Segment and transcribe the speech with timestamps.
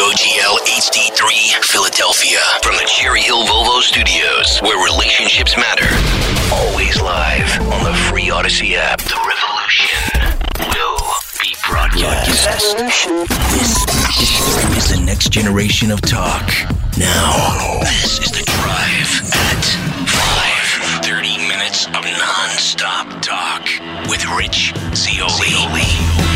[0.00, 2.40] WOGL, HD3, Philadelphia.
[2.62, 5.84] From the Cherry Hill Volvo Studios, where relationships matter.
[6.50, 9.02] Always live on the free Odyssey app.
[9.02, 10.40] The revolution
[10.72, 10.96] will
[11.42, 12.48] be broadcast.
[14.16, 16.48] This is the next generation of talk.
[16.96, 19.20] Now, this is the drive
[19.52, 19.64] at
[20.08, 21.04] 5.
[21.04, 23.68] 30 minutes of non-stop talk
[24.08, 26.29] with Rich Zeoli.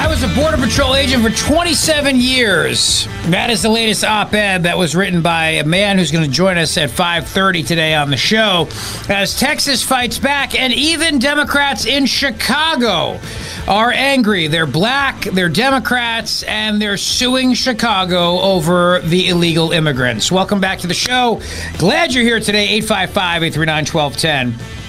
[0.00, 3.06] I was a Border Patrol agent for 27 years.
[3.26, 6.56] That is the latest op-ed that was written by a man who's going to join
[6.56, 8.66] us at 5:30 today on the show.
[9.10, 13.20] As Texas fights back, and even Democrats in Chicago
[13.68, 14.46] are angry.
[14.46, 20.32] They're black, they're Democrats, and they're suing Chicago over the illegal immigrants.
[20.32, 21.42] Welcome back to the show.
[21.76, 22.64] Glad you're here today.
[22.70, 24.79] 855 839 1210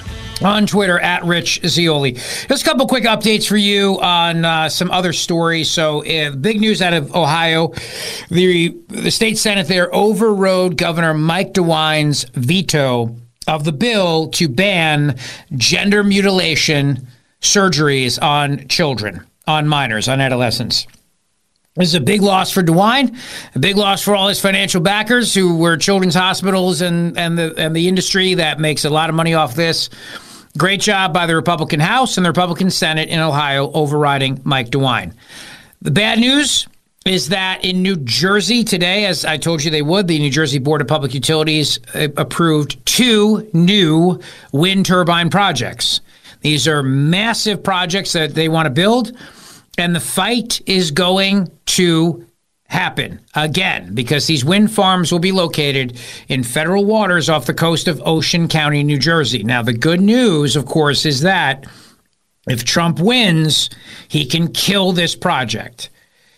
[0.44, 2.14] on Twitter at Rich Zeoli.
[2.14, 5.70] Just a couple quick updates for you on uh, some other stories.
[5.70, 7.74] So, uh, big news out of Ohio:
[8.30, 13.16] the the state senate there overrode Governor Mike DeWine's veto
[13.48, 15.18] of the bill to ban
[15.56, 17.08] gender mutilation
[17.42, 20.88] surgeries on children, on minors, on adolescents.
[21.76, 23.18] This is a big loss for DeWine,
[23.56, 27.54] a big loss for all his financial backers who were children's hospitals and, and the
[27.58, 29.90] and the industry that makes a lot of money off this.
[30.58, 35.14] Great job by the Republican House and the Republican Senate in Ohio overriding Mike DeWine.
[35.82, 36.68] The bad news
[37.06, 40.60] is that in New Jersey today, as I told you they would, the New Jersey
[40.60, 44.20] Board of Public Utilities uh, approved two new
[44.52, 46.02] wind turbine projects.
[46.42, 49.14] These are massive projects that they want to build,
[49.78, 52.28] and the fight is going to
[52.72, 56.00] happen again because these wind farms will be located
[56.30, 59.44] in federal waters off the coast of Ocean County, New Jersey.
[59.44, 61.66] Now, the good news, of course, is that
[62.48, 63.70] if Trump wins,
[64.08, 65.90] he can kill this project.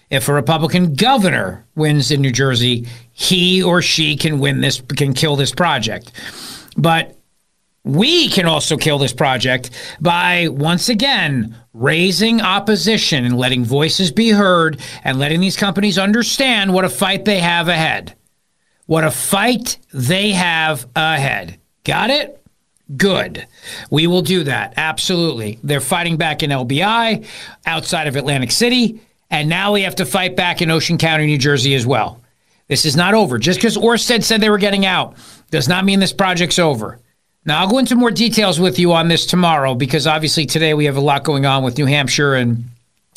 [0.09, 5.13] If a Republican governor wins in New Jersey, he or she can win this can
[5.13, 6.11] kill this project.
[6.75, 7.15] But
[7.83, 14.29] we can also kill this project by once again raising opposition and letting voices be
[14.29, 18.15] heard and letting these companies understand what a fight they have ahead.
[18.85, 21.59] What a fight they have ahead.
[21.83, 22.41] Got it?
[22.95, 23.47] Good.
[23.89, 24.73] We will do that.
[24.77, 25.59] Absolutely.
[25.63, 27.25] They're fighting back in LBI
[27.65, 31.37] outside of Atlantic City, and now we have to fight back in Ocean County, New
[31.37, 32.21] Jersey as well.
[32.67, 33.39] This is not over.
[33.39, 35.15] Just because Orsted said they were getting out
[35.49, 36.99] does not mean this project's over.
[37.45, 40.85] Now, I'll go into more details with you on this tomorrow because obviously today we
[40.85, 42.65] have a lot going on with New Hampshire and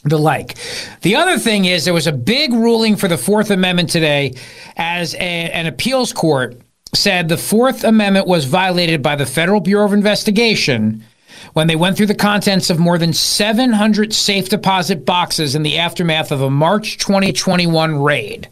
[0.02, 0.56] the like.
[1.02, 4.34] The other thing is there was a big ruling for the Fourth Amendment today
[4.76, 6.60] as a, an appeals court
[6.94, 11.04] said the Fourth Amendment was violated by the Federal Bureau of Investigation
[11.52, 15.78] when they went through the contents of more than 700 safe deposit boxes in the
[15.78, 18.48] aftermath of a March 2021 raid.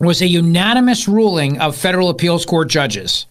[0.00, 3.26] It was a unanimous ruling of federal appeals court judges.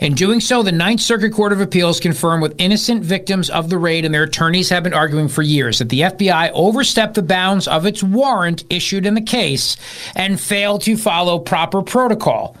[0.00, 3.78] In doing so, the Ninth Circuit Court of Appeals confirmed with innocent victims of the
[3.78, 7.66] raid and their attorneys have been arguing for years that the FBI overstepped the bounds
[7.66, 9.76] of its warrant issued in the case
[10.14, 12.56] and failed to follow proper protocol.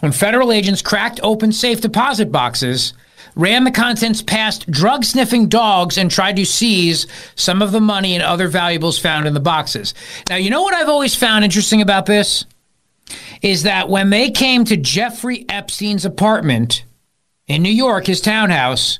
[0.00, 2.94] When federal agents cracked open safe deposit boxes,
[3.36, 7.06] ran the contents past drug sniffing dogs, and tried to seize
[7.36, 9.94] some of the money and other valuables found in the boxes.
[10.28, 12.44] Now, you know what I've always found interesting about this?
[13.42, 16.84] Is that when they came to Jeffrey Epstein's apartment
[17.46, 18.98] in New York, his townhouse,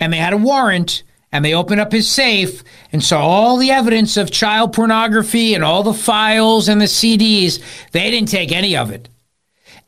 [0.00, 2.62] and they had a warrant and they opened up his safe
[2.92, 7.60] and saw all the evidence of child pornography and all the files and the CDs,
[7.90, 9.08] they didn't take any of it.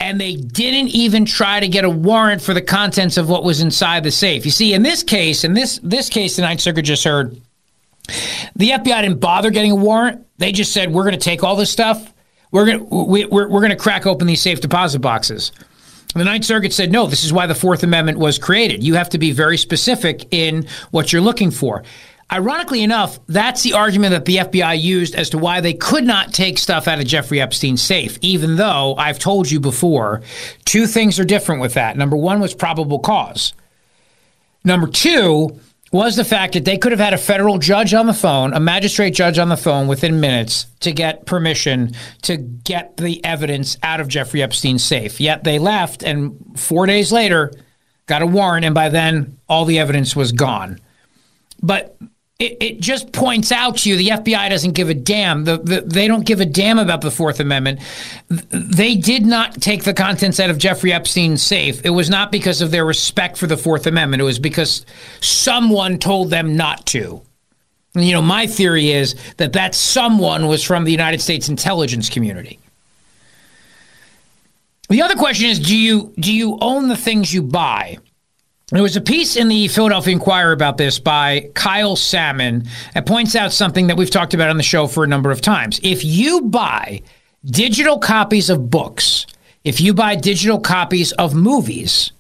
[0.01, 3.61] And they didn't even try to get a warrant for the contents of what was
[3.61, 4.45] inside the safe.
[4.45, 7.41] You see, in this case, in this this case, the Ninth Circuit just heard
[8.57, 10.27] The FBI didn't bother getting a warrant.
[10.39, 12.13] They just said, we're going to take all this stuff.
[12.51, 15.53] We're to, we, we're, we're going to crack open these safe deposit boxes.
[16.15, 18.83] The Ninth Circuit said, no, this is why the Fourth Amendment was created.
[18.83, 21.83] You have to be very specific in what you're looking for.
[22.33, 26.33] Ironically enough, that's the argument that the FBI used as to why they could not
[26.33, 30.23] take stuff out of Jeffrey Epstein's safe, even though I've told you before,
[30.65, 31.97] two things are different with that.
[31.97, 33.53] Number one was probable cause.
[34.65, 35.61] Number two
[35.93, 38.61] was the fact that they could have had a federal judge on the phone, a
[38.61, 41.93] magistrate judge on the phone within minutes to get permission
[42.23, 45.21] to get the evidence out of Jeffrey Epstein's safe.
[45.21, 47.53] Yet they left, and four days later,
[48.07, 50.81] got a warrant, and by then, all the evidence was gone.
[51.63, 51.97] But
[52.39, 55.45] it, it just points out to you the FBI doesn't give a damn.
[55.45, 57.81] The, the, they don't give a damn about the Fourth Amendment.
[58.29, 61.81] They did not take the contents out of Jeffrey Epstein's safe.
[61.85, 64.21] It was not because of their respect for the Fourth Amendment.
[64.21, 64.85] It was because
[65.21, 67.23] someone told them not to.
[67.95, 72.59] You know, my theory is that that someone was from the United States intelligence community.
[74.91, 77.97] The other question is do you do you own the things you buy?
[78.73, 83.37] There was a piece in the Philadelphia Inquirer about this by Kyle Salmon that points
[83.37, 85.79] out something that we've talked about on the show for a number of times.
[85.85, 87.03] If you buy
[87.45, 89.25] digital copies of books,
[89.63, 92.11] if you buy digital copies of movies,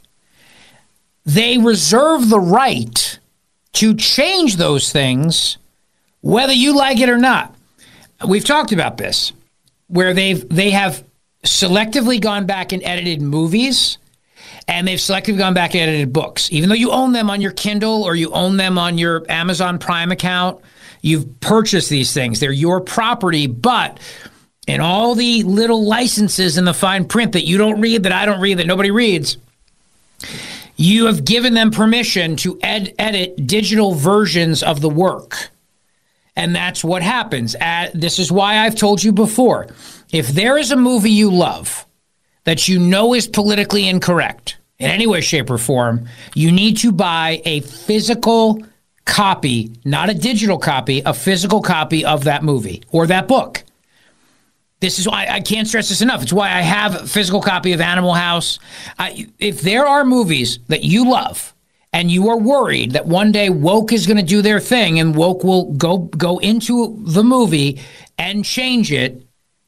[1.24, 3.18] they reserve the right
[3.72, 5.58] to change those things
[6.20, 7.56] whether you like it or not.
[8.24, 9.32] We've talked about this
[9.88, 11.02] where they've they have
[11.42, 13.98] selectively gone back and edited movies
[14.68, 16.50] and they've selectively gone back and edited books.
[16.52, 19.78] Even though you own them on your Kindle or you own them on your Amazon
[19.78, 20.60] Prime account,
[21.02, 22.40] you've purchased these things.
[22.40, 24.00] They're your property, but
[24.66, 28.26] in all the little licenses in the fine print that you don't read, that I
[28.26, 29.38] don't read, that nobody reads,
[30.76, 35.50] you have given them permission to ed- edit digital versions of the work.
[36.34, 37.54] And that's what happens.
[37.94, 39.68] This is why I've told you before.
[40.12, 41.85] If there is a movie you love,
[42.46, 46.92] that you know is politically incorrect in any way, shape, or form, you need to
[46.92, 48.62] buy a physical
[49.04, 53.64] copy, not a digital copy, a physical copy of that movie or that book.
[54.80, 56.22] This is why I can't stress this enough.
[56.22, 58.58] It's why I have a physical copy of Animal House.
[58.98, 61.54] I, if there are movies that you love
[61.92, 65.16] and you are worried that one day woke is going to do their thing and
[65.16, 67.80] woke will go go into the movie
[68.18, 69.26] and change it,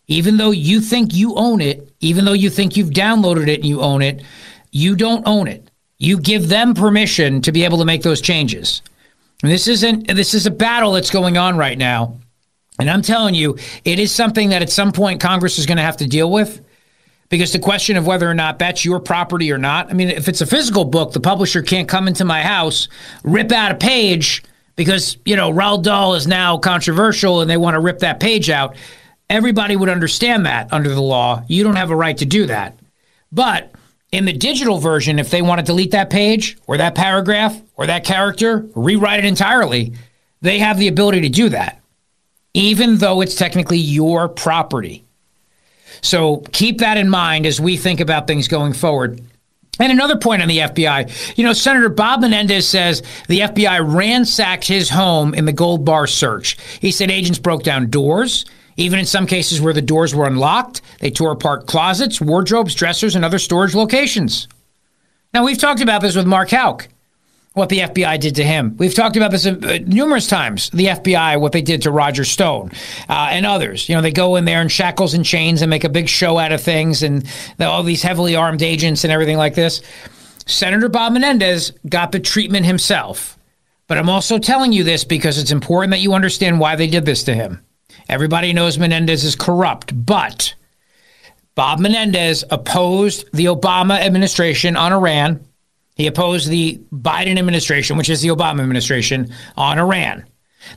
[0.08, 3.66] even though you think you own it, even though you think you've downloaded it and
[3.66, 4.22] you own it,
[4.70, 5.70] you don't own it.
[5.98, 8.82] You give them permission to be able to make those changes.
[9.42, 12.18] And this isn't this is a battle that's going on right now.
[12.78, 15.82] And I'm telling you, it is something that at some point Congress is going to
[15.82, 16.64] have to deal with.
[17.28, 20.28] Because the question of whether or not that's your property or not, I mean, if
[20.28, 22.88] it's a physical book, the publisher can't come into my house,
[23.22, 24.42] rip out a page
[24.76, 28.48] because, you know, Roald Dahl is now controversial and they want to rip that page
[28.48, 28.76] out.
[29.30, 31.44] Everybody would understand that under the law.
[31.48, 32.78] You don't have a right to do that.
[33.30, 33.72] But
[34.10, 37.86] in the digital version, if they want to delete that page or that paragraph or
[37.86, 39.92] that character, rewrite it entirely,
[40.40, 41.80] they have the ability to do that,
[42.54, 45.04] even though it's technically your property.
[46.00, 49.20] So keep that in mind as we think about things going forward.
[49.81, 54.66] And another point on the FBI, you know, Senator Bob Menendez says the FBI ransacked
[54.66, 56.56] his home in the gold bar search.
[56.81, 58.44] He said agents broke down doors,
[58.79, 63.17] even in some cases where the doors were unlocked, they tore apart closets, wardrobes, dressers,
[63.17, 64.49] and other storage locations.
[65.35, 66.89] Now, we've talked about this with Mark Houck,
[67.53, 68.77] what the FBI did to him.
[68.79, 72.70] We've talked about this uh, numerous times, the FBI, what they did to Roger Stone
[73.08, 73.89] uh, and others.
[73.89, 76.39] You know, they go in there in shackles and chains and make a big show
[76.39, 77.27] out of things and
[77.61, 79.82] all these heavily armed agents and everything like this.
[80.47, 83.37] Senator Bob Menendez got the treatment himself.
[83.89, 87.05] But I'm also telling you this because it's important that you understand why they did
[87.05, 87.65] this to him.
[88.08, 90.55] Everybody knows Menendez is corrupt, but
[91.55, 95.44] Bob Menendez opposed the Obama administration on Iran.
[95.96, 100.24] He opposed the Biden administration, which is the Obama administration, on Iran.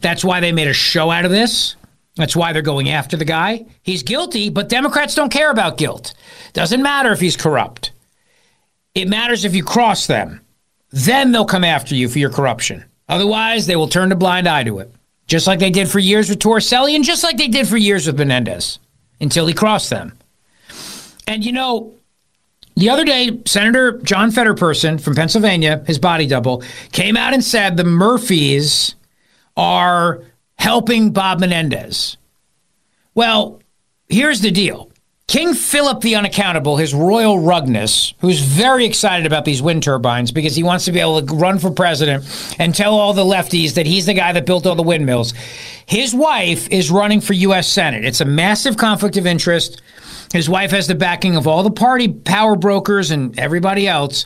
[0.02, 1.76] That's why they made a show out of this.
[2.16, 3.66] That's why they're going after the guy.
[3.84, 6.14] He's guilty, but Democrats don't care about guilt.
[6.54, 7.92] Doesn't matter if he's corrupt.
[8.96, 10.42] It matters if you cross them.
[10.90, 12.84] Then they'll come after you for your corruption.
[13.08, 14.94] Otherwise, they will turn a blind eye to it
[15.32, 18.06] just like they did for years with Torricelli and just like they did for years
[18.06, 18.80] with Menendez
[19.22, 20.12] until he crossed them.
[21.26, 21.96] And you know,
[22.76, 27.78] the other day, Senator John Fetterperson from Pennsylvania, his body double, came out and said
[27.78, 28.96] the Murphys
[29.56, 30.22] are
[30.60, 32.18] helping Bob Menendez.
[33.16, 33.62] Well,
[34.10, 34.91] here's the deal
[35.32, 40.58] King Philip the Unaccountable, his royal rugness, who's very excited about these wind turbines because
[40.58, 42.26] he wants to be able to run for president
[42.60, 45.34] and tell all the lefties that he's the guy that built all the windmills.
[45.86, 47.70] His wife is running for U.S.
[47.70, 48.04] Senate.
[48.04, 49.82] It's a massive conflict of interest.
[50.34, 54.26] His wife has the backing of all the party power brokers and everybody else.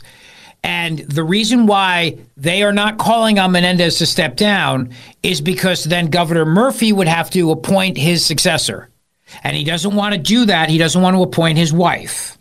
[0.64, 5.84] And the reason why they are not calling on Menendez to step down is because
[5.84, 8.90] then Governor Murphy would have to appoint his successor.
[9.42, 10.70] And he doesn't want to do that.
[10.70, 12.38] He doesn't want to appoint his wife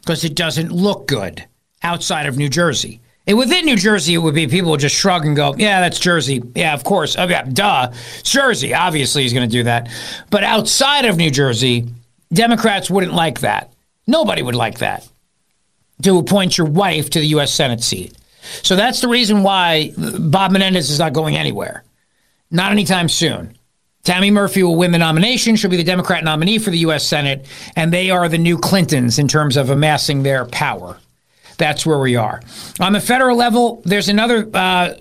[0.00, 1.44] because it doesn't look good
[1.82, 3.00] outside of New Jersey.
[3.26, 5.98] And within New Jersey, it would be people would just shrug and go, "Yeah, that's
[5.98, 6.42] Jersey.
[6.54, 7.16] Yeah, of course.
[7.18, 8.74] Oh, yeah, duh, it's Jersey.
[8.74, 9.88] Obviously, he's going to do that."
[10.30, 11.86] But outside of New Jersey,
[12.32, 13.72] Democrats wouldn't like that.
[14.06, 15.06] Nobody would like that
[16.02, 17.52] to appoint your wife to the U.S.
[17.52, 18.16] Senate seat.
[18.62, 21.84] So that's the reason why Bob Menendez is not going anywhere,
[22.50, 23.54] not anytime soon.
[24.04, 25.56] Tammy Murphy will win the nomination.
[25.56, 27.06] She'll be the Democrat nominee for the U.S.
[27.06, 30.98] Senate, and they are the new Clintons in terms of amassing their power.
[31.58, 32.40] That's where we are.
[32.80, 34.94] On the federal level, there's another uh,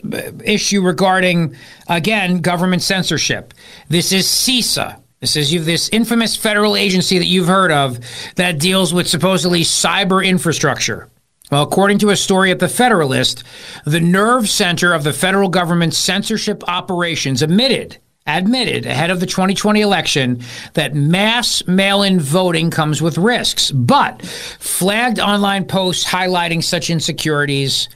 [0.43, 1.55] issue regarding,
[1.87, 3.53] again, government censorship.
[3.87, 4.99] This is CISA.
[5.21, 7.99] This is you this infamous federal agency that you've heard of
[8.35, 11.09] that deals with supposedly cyber infrastructure.
[11.49, 13.43] Well, according to a story at the Federalist,
[13.85, 17.97] the nerve center of the federal government's censorship operations admitted
[18.37, 20.41] admitted ahead of the 2020 election
[20.73, 27.89] that mass mail in voting comes with risks, but flagged online posts highlighting such insecurities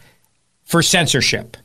[0.64, 1.58] for censorship.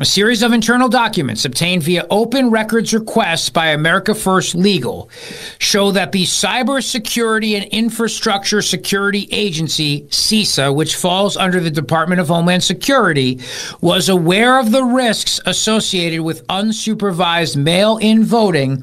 [0.00, 5.10] A series of internal documents obtained via open records requests by America First Legal
[5.58, 12.28] show that the Cybersecurity and Infrastructure Security Agency, CISA, which falls under the Department of
[12.28, 13.40] Homeland Security,
[13.82, 18.82] was aware of the risks associated with unsupervised mail in voting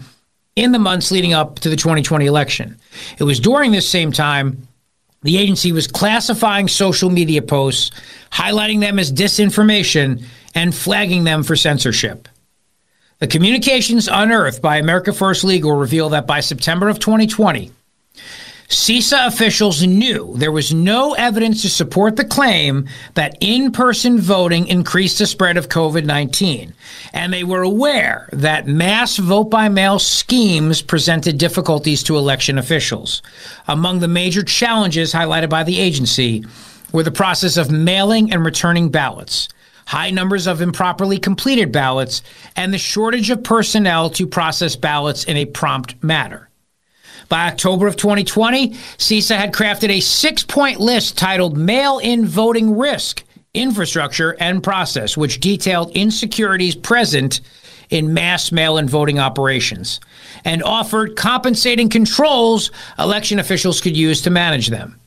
[0.55, 2.77] in the months leading up to the 2020 election.
[3.17, 4.67] It was during this same time
[5.23, 7.89] the agency was classifying social media posts,
[8.31, 10.23] highlighting them as disinformation
[10.55, 12.27] and flagging them for censorship.
[13.19, 17.71] The communications unearthed by America First Legal reveal that by September of 2020,
[18.69, 24.67] CISA officials knew there was no evidence to support the claim that in person voting
[24.67, 26.73] increased the spread of COVID 19.
[27.13, 33.21] And they were aware that mass vote by mail schemes presented difficulties to election officials.
[33.69, 36.45] Among the major challenges highlighted by the agency
[36.91, 39.47] were the process of mailing and returning ballots
[39.87, 42.21] high numbers of improperly completed ballots,
[42.57, 46.49] and the shortage of personnel to process ballots in a prompt manner.
[47.29, 52.77] By October of 2020, CISA had crafted a six point list titled Mail in Voting
[52.77, 57.39] Risk, Infrastructure, and Process, which detailed insecurities present
[57.89, 60.01] in mass mail in voting operations
[60.43, 64.99] and offered compensating controls election officials could use to manage them.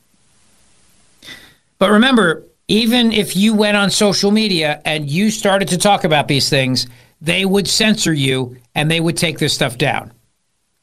[1.78, 6.28] But remember, even if you went on social media and you started to talk about
[6.28, 6.86] these things,
[7.20, 10.12] they would censor you and they would take this stuff down.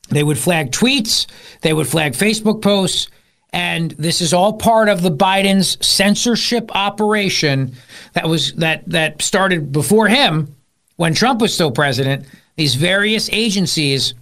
[0.10, 1.28] They would flag tweets,
[1.62, 3.08] they would flag Facebook posts,
[3.54, 7.74] and this is all part of the Biden's censorship operation
[8.12, 10.54] that was that that started before him
[10.98, 12.26] when Trump was still president.
[12.58, 14.14] These various agencies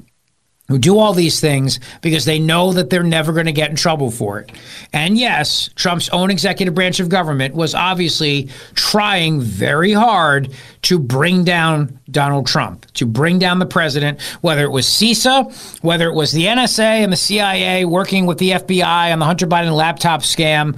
[0.67, 3.75] who do all these things because they know that they're never going to get in
[3.75, 4.51] trouble for it.
[4.91, 10.51] And yes, Trump's own executive branch of government was obviously trying very hard
[10.83, 16.07] to bring down Donald Trump, to bring down the president, whether it was CISA, whether
[16.07, 19.75] it was the NSA and the CIA working with the FBI on the Hunter Biden
[19.75, 20.77] laptop scam,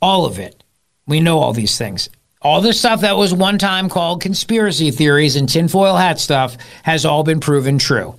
[0.00, 0.62] all of it.
[1.06, 2.08] We know all these things.
[2.40, 7.04] All this stuff that was one time called conspiracy theories and tinfoil hat stuff has
[7.06, 8.14] all been proven true.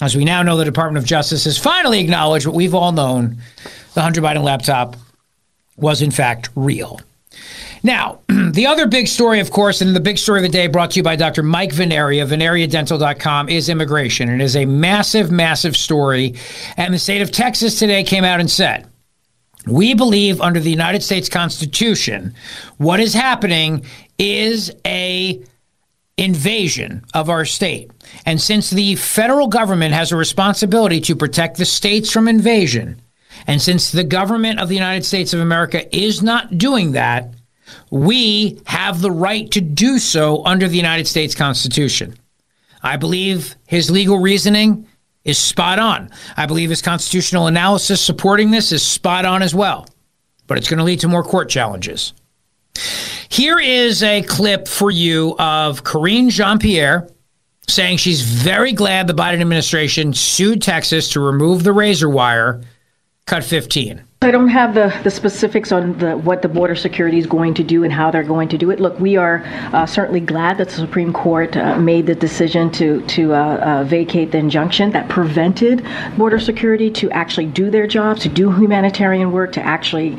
[0.00, 3.38] As we now know, the Department of Justice has finally acknowledged what we've all known
[3.94, 4.94] the Hunter Biden laptop
[5.76, 7.00] was, in fact, real.
[7.82, 10.90] Now, the other big story, of course, and the big story of the day brought
[10.92, 11.42] to you by Dr.
[11.42, 14.28] Mike Veneria, veneriadental.com, is immigration.
[14.28, 16.34] It is a massive, massive story.
[16.76, 18.86] And the state of Texas today came out and said,
[19.66, 22.34] we believe under the United States Constitution,
[22.76, 23.84] what is happening
[24.18, 25.42] is a
[26.16, 27.90] invasion of our state.
[28.24, 33.00] And since the federal government has a responsibility to protect the states from invasion,
[33.46, 37.34] and since the government of the United States of America is not doing that,
[37.90, 42.16] we have the right to do so under the United States Constitution.
[42.82, 44.86] I believe his legal reasoning
[45.24, 46.10] is spot on.
[46.36, 49.86] I believe his constitutional analysis supporting this is spot on as well.
[50.46, 52.12] But it's going to lead to more court challenges.
[53.28, 57.08] Here is a clip for you of Karine Jean Pierre
[57.68, 62.62] saying she's very glad the Biden administration sued Texas to remove the razor wire.
[63.26, 64.04] Cut 15.
[64.22, 67.64] I don't have the, the specifics on the, what the border security is going to
[67.64, 68.80] do and how they're going to do it.
[68.80, 69.42] Look, we are
[69.72, 73.84] uh, certainly glad that the Supreme Court uh, made the decision to to uh, uh
[73.84, 75.84] vacate the injunction that prevented
[76.16, 80.14] border security to actually do their jobs, to do humanitarian work, to actually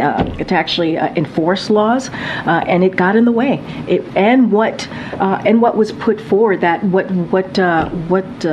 [0.00, 2.10] uh, to actually uh, enforce laws,
[2.46, 3.58] and it got in the way.
[3.86, 4.88] It, and what
[5.20, 7.58] and what was put forward that what what
[8.08, 8.44] what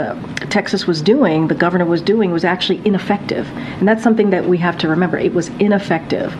[0.53, 3.47] Texas was doing, the governor was doing, was actually ineffective,
[3.79, 5.17] and that's something that we have to remember.
[5.17, 6.31] It was ineffective.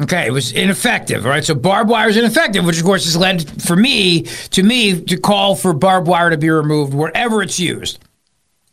[0.00, 1.24] Okay, it was ineffective.
[1.24, 5.00] Right, so barbed wire is ineffective, which of course has led for me to me
[5.00, 7.98] to call for barbed wire to be removed wherever it's used.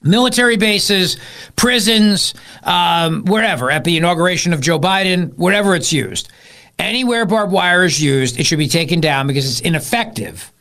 [0.03, 1.17] Military bases,
[1.55, 6.29] prisons, um, wherever, at the inauguration of Joe Biden, wherever it's used.
[6.77, 10.51] Anywhere barbed wire is used, it should be taken down because it's ineffective.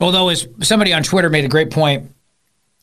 [0.00, 2.12] Although, as somebody on Twitter made a great point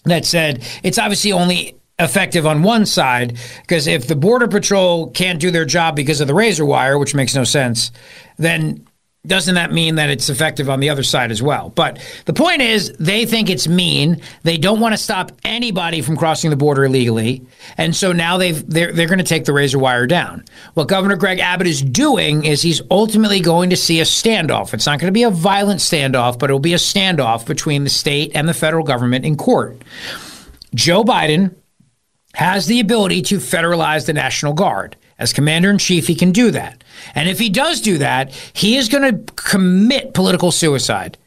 [0.06, 5.39] that said it's obviously only effective on one side because if the border patrol can't
[5.39, 7.91] do their job because of the razor wire which makes no sense
[8.38, 8.86] then
[9.27, 11.69] doesn't that mean that it's effective on the other side as well?
[11.69, 14.21] But the point is they think it's mean.
[14.43, 17.45] They don't want to stop anybody from crossing the border illegally.
[17.77, 20.45] And so now they've they're, they're going to take the razor wire down.
[20.73, 24.73] What governor greg abbott is doing is he's ultimately going to see a standoff.
[24.73, 27.89] It's not going to be a violent standoff but it'll be a standoff between the
[27.89, 29.81] state and the federal government in court.
[30.73, 31.55] Joe biden
[32.33, 34.95] has the ability to federalize the National Guard.
[35.17, 36.83] As commander in chief, he can do that.
[37.15, 41.18] And if he does do that, he is going to commit political suicide.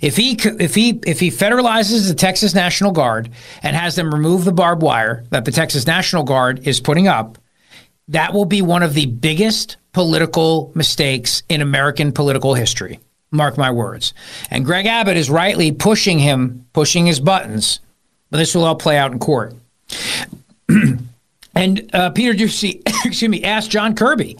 [0.00, 3.30] If he if he if he federalizes the Texas National Guard
[3.62, 7.38] and has them remove the barbed wire that the Texas National Guard is putting up,
[8.08, 12.98] that will be one of the biggest political mistakes in American political history.
[13.30, 14.12] Mark my words.
[14.50, 17.80] And Greg Abbott is rightly pushing him, pushing his buttons,
[18.30, 19.54] but this will all play out in court.
[21.54, 24.38] and uh, Peter Doocy, excuse me, asked John Kirby,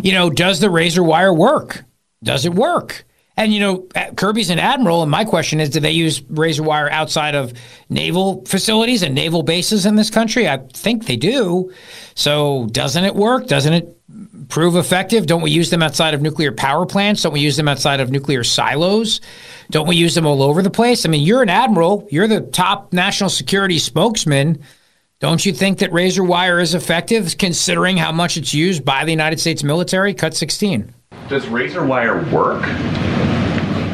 [0.00, 1.84] you know, does the razor wire work?
[2.22, 3.04] Does it work?
[3.36, 6.90] And you know, Kirby's an admiral, and my question is: Do they use razor wire
[6.90, 7.54] outside of
[7.88, 10.46] naval facilities and naval bases in this country?
[10.48, 11.72] I think they do.
[12.14, 13.46] So, doesn't it work?
[13.46, 13.98] Doesn't it
[14.50, 15.26] prove effective?
[15.26, 17.22] Don't we use them outside of nuclear power plants?
[17.22, 19.22] Don't we use them outside of nuclear silos?
[19.70, 21.06] Don't we use them all over the place?
[21.06, 22.06] I mean, you're an admiral.
[22.10, 24.62] You're the top national security spokesman.
[25.22, 29.12] Don't you think that razor wire is effective considering how much it's used by the
[29.12, 30.14] United States military?
[30.14, 30.92] Cut 16.
[31.28, 32.60] Does razor wire work?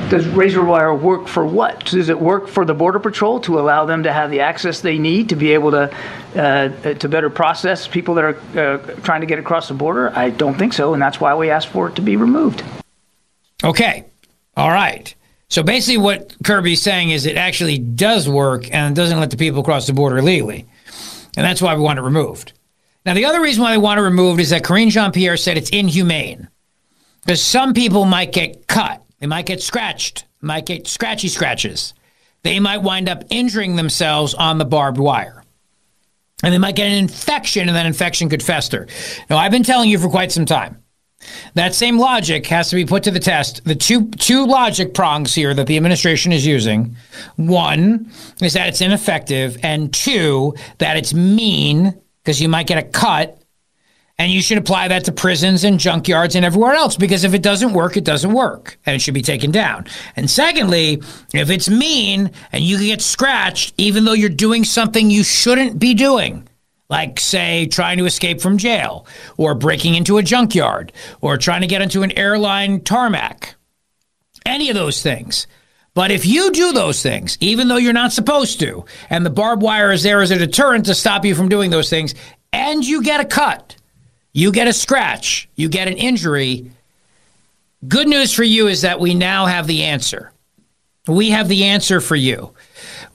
[0.08, 1.84] Does razor wire work for what?
[1.84, 4.96] Does it work for the Border Patrol to allow them to have the access they
[4.96, 5.94] need to be able to
[6.34, 10.10] uh, to better process people that are uh, trying to get across the border?
[10.16, 12.64] I don't think so, and that's why we asked for it to be removed.
[13.62, 14.06] Okay.
[14.56, 15.14] All right.
[15.50, 19.62] So basically, what Kirby's saying is it actually does work and doesn't let the people
[19.62, 20.64] cross the border illegally.
[21.38, 22.52] And that's why we want it removed.
[23.06, 25.56] Now, the other reason why they want it removed is that Karine Jean Pierre said
[25.56, 26.48] it's inhumane.
[27.20, 31.94] Because some people might get cut, they might get scratched, might get scratchy scratches.
[32.42, 35.44] They might wind up injuring themselves on the barbed wire.
[36.42, 38.88] And they might get an infection, and that infection could fester.
[39.30, 40.77] Now, I've been telling you for quite some time.
[41.54, 43.64] That same logic has to be put to the test.
[43.64, 46.96] The two two logic prongs here that the administration is using,
[47.36, 52.82] one is that it's ineffective, and two that it's mean because you might get a
[52.82, 53.40] cut,
[54.18, 57.42] and you should apply that to prisons and junkyards and everywhere else because if it
[57.42, 59.86] doesn't work, it doesn't work, and it should be taken down.
[60.16, 61.02] And secondly,
[61.32, 65.94] if it's mean and you get scratched, even though you're doing something you shouldn't be
[65.94, 66.47] doing
[66.88, 71.66] like, say, trying to escape from jail, or breaking into a junkyard, or trying to
[71.66, 73.56] get into an airline tarmac.
[74.46, 75.46] Any of those things.
[75.94, 79.62] But if you do those things, even though you're not supposed to, and the barbed
[79.62, 82.14] wire is there as a deterrent to stop you from doing those things,
[82.52, 83.76] and you get a cut,
[84.32, 86.70] you get a scratch, you get an injury,
[87.86, 90.32] good news for you is that we now have the answer.
[91.06, 92.54] We have the answer for you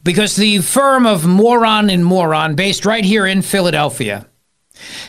[0.04, 4.28] because the firm of Moron and Moron, based right here in Philadelphia,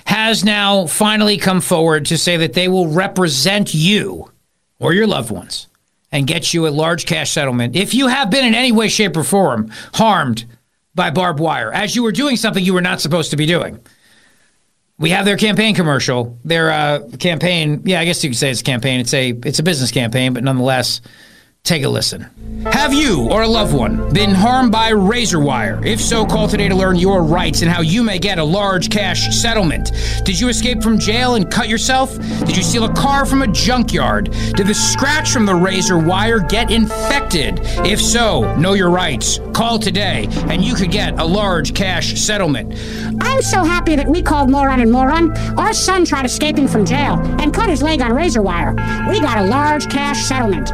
[0.06, 4.30] has now finally come forward to say that they will represent you
[4.78, 5.66] or your loved ones
[6.12, 9.16] and get you a large cash settlement if you have been in any way, shape,
[9.16, 10.44] or form harmed
[10.94, 13.80] by barbed wire as you were doing something you were not supposed to be doing.
[14.96, 16.38] We have their campaign commercial.
[16.44, 19.00] Their uh, campaign, yeah, I guess you could say it's a campaign.
[19.00, 21.00] It's a it's a business campaign, but nonetheless,
[21.64, 22.26] Take a listen.
[22.72, 25.82] Have you or a loved one been harmed by razor wire?
[25.82, 28.90] If so, call today to learn your rights and how you may get a large
[28.90, 29.90] cash settlement.
[30.24, 32.18] Did you escape from jail and cut yourself?
[32.44, 34.30] Did you steal a car from a junkyard?
[34.56, 37.60] Did the scratch from the razor wire get infected?
[37.86, 39.40] If so, know your rights.
[39.54, 42.74] Call today and you could get a large cash settlement.
[43.22, 45.34] I'm so happy that we called Moron and Moron.
[45.58, 48.74] Our son tried escaping from jail and cut his leg on razor wire.
[49.08, 50.70] We got a large cash settlement.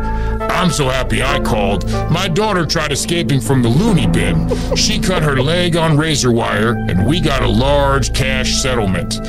[0.50, 1.88] I'm so happy I called.
[2.10, 4.48] My daughter tried escaping from the loony bin.
[4.76, 9.20] She cut her leg on razor wire, and we got a large cash settlement.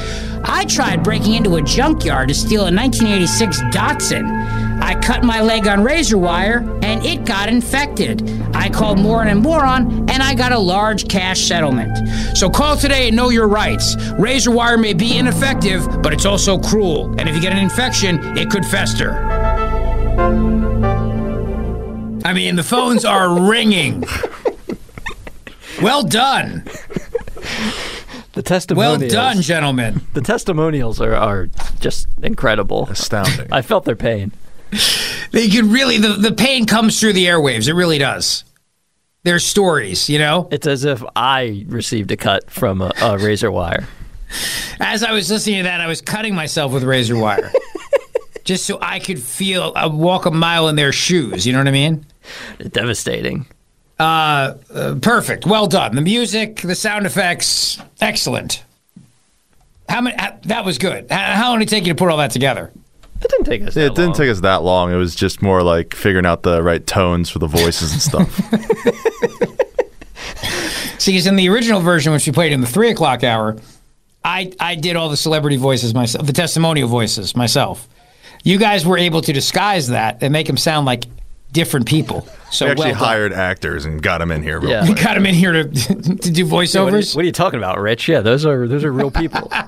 [0.43, 4.61] I tried breaking into a junkyard to steal a 1986 Datsun.
[4.81, 8.27] I cut my leg on razor wire and it got infected.
[8.55, 11.95] I called Moron and Moron and I got a large cash settlement.
[12.35, 13.95] So call today and know your rights.
[14.17, 17.13] Razor wire may be ineffective, but it's also cruel.
[17.19, 19.30] And if you get an infection, it could fester.
[22.31, 24.05] I mean, the phones are ringing.
[25.81, 26.63] Well done.
[28.31, 29.11] The Well testimonials.
[29.11, 30.01] done, gentlemen.
[30.13, 31.49] The testimonials are, are
[31.81, 32.87] just incredible.
[32.89, 33.47] Astounding.
[33.51, 34.31] I felt their pain.
[35.31, 37.67] They can really the, the pain comes through the airwaves.
[37.67, 38.45] It really does.
[39.23, 40.47] Their stories, you know.
[40.51, 43.89] It's as if I received a cut from a, a razor wire.
[44.79, 47.51] As I was listening to that, I was cutting myself with razor wire,
[48.45, 51.45] just so I could feel uh, walk a mile in their shoes.
[51.45, 52.05] You know what I mean?
[52.71, 53.45] Devastating.
[53.99, 55.45] Uh, uh, perfect.
[55.45, 55.95] Well done.
[55.95, 58.63] The music, the sound effects, excellent.
[59.87, 60.15] How many?
[60.17, 61.07] uh, That was good.
[61.11, 62.71] How, how long did it take you to put all that together?
[63.23, 63.73] It didn't take us.
[63.75, 64.13] That it didn't long.
[64.15, 64.91] take us that long.
[64.91, 68.41] It was just more like figuring out the right tones for the voices and stuff.
[70.97, 73.57] See, 'cause in the original version, which we played in the three o'clock hour,
[74.23, 77.87] I I did all the celebrity voices myself, the testimonial voices myself.
[78.43, 81.05] You guys were able to disguise that and make them sound like
[81.51, 82.27] different people.
[82.51, 84.59] So we actually well hired actors and got them in here.
[84.59, 84.81] Real Yeah.
[84.83, 85.03] We quick.
[85.03, 87.15] got them in here to to do What are, voiceovers.
[87.15, 88.07] what are you talking about, Rich?
[88.07, 89.51] Yeah, those are those are real people.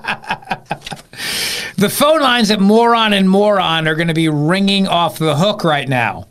[1.76, 5.64] The phone lines at Moron and Moron are going to be ringing off the hook
[5.64, 6.28] right now.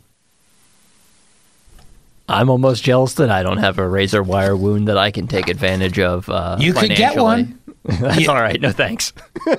[2.28, 5.48] I'm almost jealous that I don't have a razor wire wound that I can take
[5.48, 6.28] advantage of.
[6.30, 7.58] Uh, You could get one.
[7.84, 8.28] That's Yeah.
[8.30, 8.58] all right.
[8.58, 9.12] No thanks.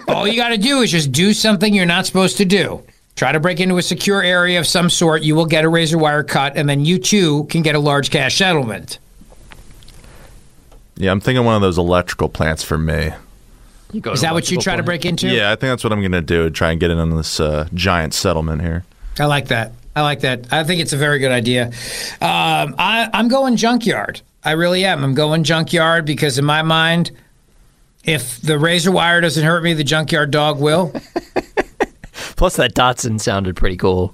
[0.08, 2.82] All you got to do is just do something you're not supposed to do.
[3.16, 5.24] Try to break into a secure area of some sort.
[5.24, 8.12] You will get a razor wire cut, and then you too can get a large
[8.12, 9.00] cash settlement.
[10.98, 13.12] Yeah, I'm thinking one of those electrical plants for me.
[13.94, 15.30] You go Is that what you electrical try to break into?
[15.30, 16.50] Yeah, I think that's what I'm going to do.
[16.50, 18.84] Try and get in on this uh, giant settlement here.
[19.18, 19.72] I like that.
[19.96, 20.52] I like that.
[20.52, 21.68] I think it's a very good idea.
[22.22, 24.22] Um, I, I'm going junkyard.
[24.44, 25.04] I really am.
[25.06, 27.12] I'm going junkyard because in my mind,
[28.04, 30.94] if the razor wire doesn't hurt me, the junkyard dog will.
[32.36, 34.14] Plus, that Datsun sounded pretty cool.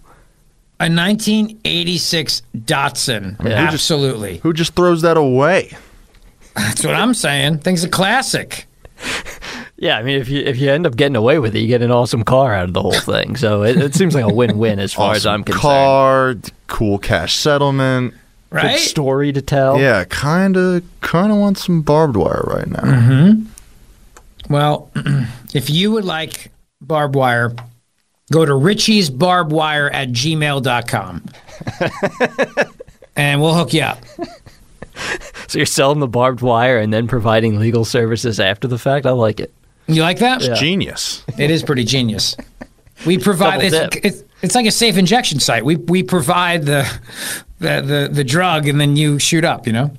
[0.80, 3.44] A 1986 Datsun.
[3.44, 3.52] Yeah.
[3.72, 4.38] Absolutely.
[4.40, 5.76] Who just throws that away?
[6.56, 7.60] That's what I'm saying.
[7.60, 8.66] Thing's a classic.
[9.78, 11.82] Yeah, I mean, if you if you end up getting away with it, you get
[11.82, 13.36] an awesome car out of the whole thing.
[13.36, 15.62] So it, it seems like a win-win as far as Awesome I'm concerned.
[15.64, 16.36] car,
[16.68, 18.14] cool cash settlement.
[18.52, 18.80] Good Right?
[18.80, 19.80] story to tell.
[19.80, 22.82] Yeah, kind of, kind of want some barbed wire right now.
[22.84, 24.54] Mm-hmm.
[24.54, 24.92] Well,
[25.56, 27.56] if you would like barbed wire,
[28.32, 31.24] go to Richie's Barbed Wire at gmail.com.
[33.16, 34.00] and we'll hook you up.
[35.48, 39.06] So you're selling the barbed wire and then providing legal services after the fact.
[39.06, 39.52] I like it.
[39.88, 40.42] You like that?
[40.42, 40.54] Yeah.
[40.54, 41.24] Genius.
[41.40, 42.38] It is pretty genius.
[43.06, 45.66] We provide it's, it's, it's like a safe injection site.
[45.66, 46.90] We we provide the,
[47.60, 49.92] the the the drug and then you shoot up, you know?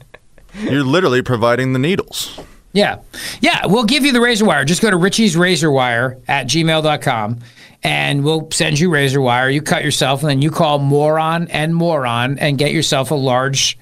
[0.61, 2.39] You're literally providing the needles.
[2.73, 3.01] Yeah.
[3.41, 4.65] Yeah, we'll give you the razor wire.
[4.65, 7.41] Just go to Richie's Razor Wire at gmail.com
[7.83, 9.51] and we'll send you razor wire.
[9.51, 13.79] You cut yourself and then you call moron and moron and get yourself a large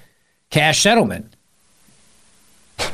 [0.50, 1.34] cash settlement.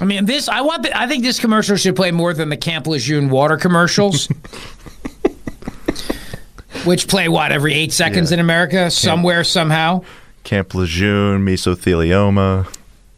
[0.00, 0.48] I mean, this.
[0.48, 0.82] I want.
[0.82, 4.26] The, I think this commercial should play more than the Camp Lejeune water commercials,
[6.84, 10.02] which play what every eight seconds in America, somewhere, somehow.
[10.42, 12.66] Camp Lejeune, mesothelioma.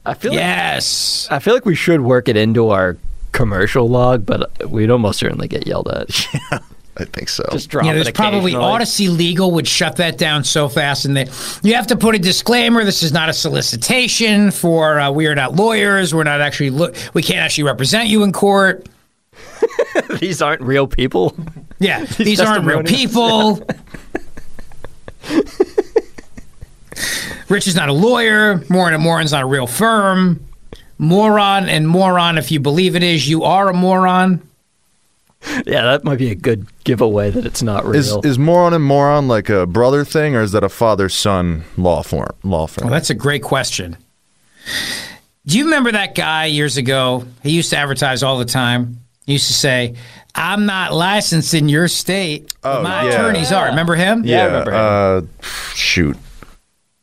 [0.04, 1.26] I feel Yes.
[1.30, 2.98] like I feel like we should work it into our
[3.36, 6.08] commercial log, but we'd almost certainly get yelled at.
[6.98, 7.44] I think so.
[7.52, 8.54] Just drop yeah, it there's probably.
[8.54, 11.26] Odyssey Legal would shut that down so fast, and they
[11.62, 12.84] you have to put a disclaimer.
[12.84, 14.98] This is not a solicitation for.
[14.98, 16.14] Uh, we are not lawyers.
[16.14, 16.70] We're not actually.
[16.70, 18.88] Lo- we can't actually represent you in court.
[20.20, 21.36] These aren't real people.
[21.78, 23.60] Yeah, these aren't real testimonials.
[23.60, 23.66] people.
[27.50, 28.64] Rich is not a lawyer.
[28.70, 30.40] Moron and Moron's not a real firm.
[30.98, 34.42] Moron and moron, if you believe it is, you are a moron.
[35.66, 37.94] Yeah, that might be a good giveaway that it's not real.
[37.96, 41.64] Is is moron and moron like a brother thing, or is that a father son
[41.76, 42.30] law firm?
[42.42, 42.86] Law firm.
[42.86, 43.96] Well, that's a great question.
[45.46, 47.26] Do you remember that guy years ago?
[47.42, 48.98] He used to advertise all the time.
[49.26, 49.94] He used to say,
[50.34, 53.10] "I'm not licensed in your state, but Oh, my yeah.
[53.10, 54.24] attorneys are." Remember him?
[54.24, 54.46] yeah.
[54.46, 55.20] Uh,
[55.74, 56.16] shoot,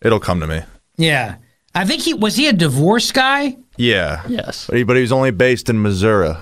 [0.01, 0.61] it'll come to me.
[0.97, 1.35] Yeah.
[1.75, 3.57] I think he was he a divorce guy?
[3.77, 4.23] Yeah.
[4.27, 4.67] Yes.
[4.67, 6.35] But he, but he was only based in Missouri.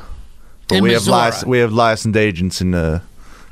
[0.68, 1.16] But In we Missouri.
[1.18, 3.02] have lic- we have licensed agents in uh,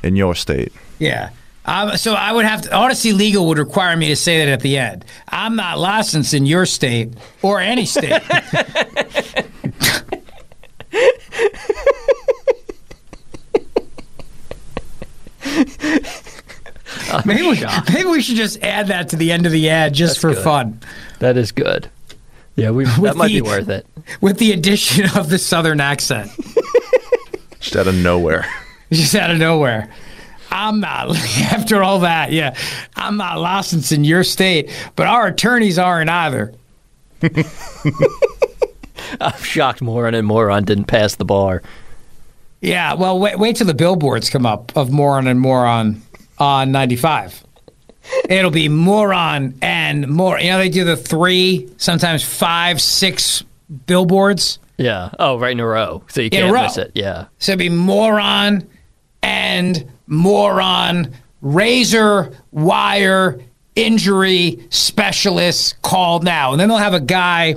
[0.04, 0.72] in your state.
[1.00, 1.30] Yeah.
[1.66, 4.62] Um, so I would have to, Odyssey Legal would require me to say that at
[4.62, 5.06] the end.
[5.28, 7.14] I'm not licensed in your state
[7.44, 8.12] or any state.
[17.26, 17.64] maybe, we,
[17.94, 20.44] maybe we should just add that to the end of the ad just for good.
[20.44, 20.80] fun.
[21.20, 21.90] That is good.
[22.60, 23.86] Yeah, we that might the- be worth it.
[24.22, 26.32] With the addition of the southern accent.
[27.60, 28.46] Just out of nowhere.
[28.92, 29.92] just out of nowhere.
[30.50, 31.16] I'm not,
[31.52, 32.56] after all that, yeah,
[32.96, 36.54] I'm not licensed in your state, but our attorneys aren't either.
[39.22, 41.62] I'm shocked Moron and Moron didn't pass the bar.
[42.62, 46.02] Yeah, well, wait, wait till the billboards come up of Moron and Moron
[46.38, 47.44] on 95.
[48.30, 50.40] It'll be Moron and more.
[50.40, 53.44] You know, they do the three, sometimes five, six
[53.86, 54.60] billboards.
[54.78, 55.12] Yeah.
[55.20, 56.04] Oh, right in a row.
[56.10, 56.92] So you can't miss it.
[56.96, 57.26] Yeah.
[57.38, 58.68] So it'd be Moron
[59.22, 63.40] and Moron, razor wire
[63.76, 66.52] injury specialist called now.
[66.52, 67.56] And then they'll have a guy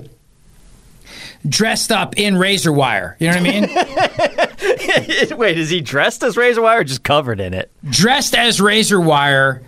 [1.49, 3.17] dressed up in razor wire.
[3.19, 5.39] You know what I mean?
[5.39, 7.71] Wait, is he dressed as Razor Wire or just covered in it?
[7.91, 9.63] dressed as razor wire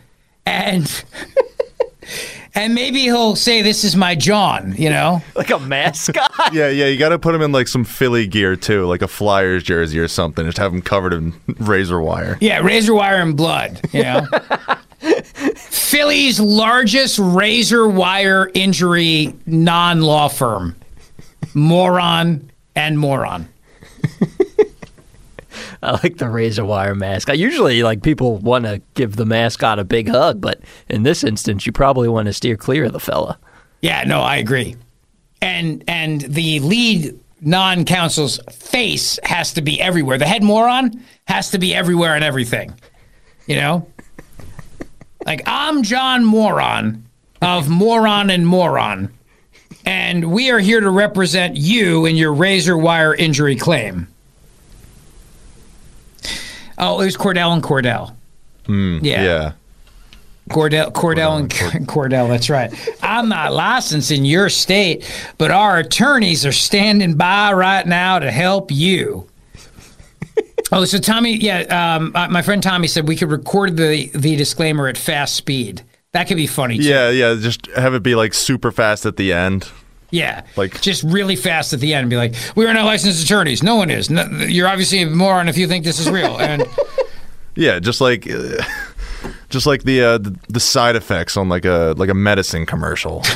[0.47, 1.05] and
[2.55, 6.31] and maybe he'll say this is my john you know Like a mascot?
[6.53, 6.87] Yeah, yeah.
[6.87, 9.99] You got to put him in like some Philly gear too, like a Flyers jersey
[9.99, 10.45] or something.
[10.47, 12.39] Just have him covered in razor wire.
[12.41, 14.27] yeah razor wire and blood you know
[15.57, 20.75] philly's largest razor wire injury non-law firm
[21.55, 23.49] moron and moron
[25.85, 27.31] I like the Razor Wire mask.
[27.31, 31.23] I Usually, like people want to give the mascot a big hug, but in this
[31.23, 33.39] instance, you probably want to steer clear of the fella.
[33.81, 34.77] Yeah, no, I agree.
[35.43, 40.17] And and the lead non-counsel's face has to be everywhere.
[40.17, 42.75] The head moron has to be everywhere and everything.
[43.47, 43.87] You know?
[45.27, 47.05] Like I'm John Moron
[47.43, 49.13] of Moron and Moron.
[49.85, 54.09] And we are here to represent you in your razor wire injury claim.
[56.79, 58.15] Oh, it was Cordell and Cordell.
[58.65, 59.23] Mm, Yeah.
[59.25, 59.53] yeah.
[60.51, 61.51] Cordell, Cordell, and
[61.89, 62.29] Cordell.
[62.35, 62.73] That's right.
[63.03, 68.31] I'm not licensed in your state, but our attorneys are standing by right now to
[68.31, 69.27] help you.
[70.73, 74.87] oh, so Tommy, yeah, um, my friend Tommy said we could record the the disclaimer
[74.87, 75.83] at fast speed.
[76.13, 76.77] That could be funny.
[76.77, 76.85] Too.
[76.85, 77.35] Yeah, yeah.
[77.41, 79.71] Just have it be like super fast at the end.
[80.15, 83.23] Yeah, Like- just really fast at the end, and be like, "We are not licensed
[83.25, 83.63] attorneys.
[83.63, 84.09] No one is.
[84.11, 86.65] No, you're obviously a moron if you think this is real." And
[87.57, 88.63] Yeah, just like, uh,
[89.49, 93.23] just like the, uh, the the side effects on like a like a medicine commercial.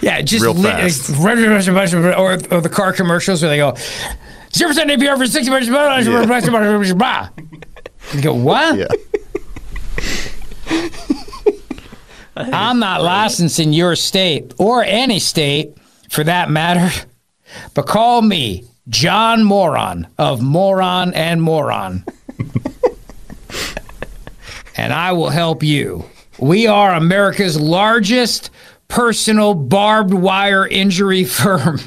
[0.00, 1.08] Yeah, just Real fast.
[1.08, 3.74] or, or the car commercials where they go
[4.52, 5.68] zero percent APR for sixty minutes.
[5.70, 7.28] Blah, blah, blah, blah, blah, blah.
[8.12, 8.76] You go what?
[8.76, 8.88] Yeah.
[12.36, 15.76] I'm not licensed in your state or any state
[16.12, 16.90] for that matter,
[17.72, 22.04] but call me John Moron of Moron and Moron,
[24.76, 26.04] and I will help you.
[26.38, 28.50] We are America's largest
[28.88, 31.80] personal barbed wire injury firm.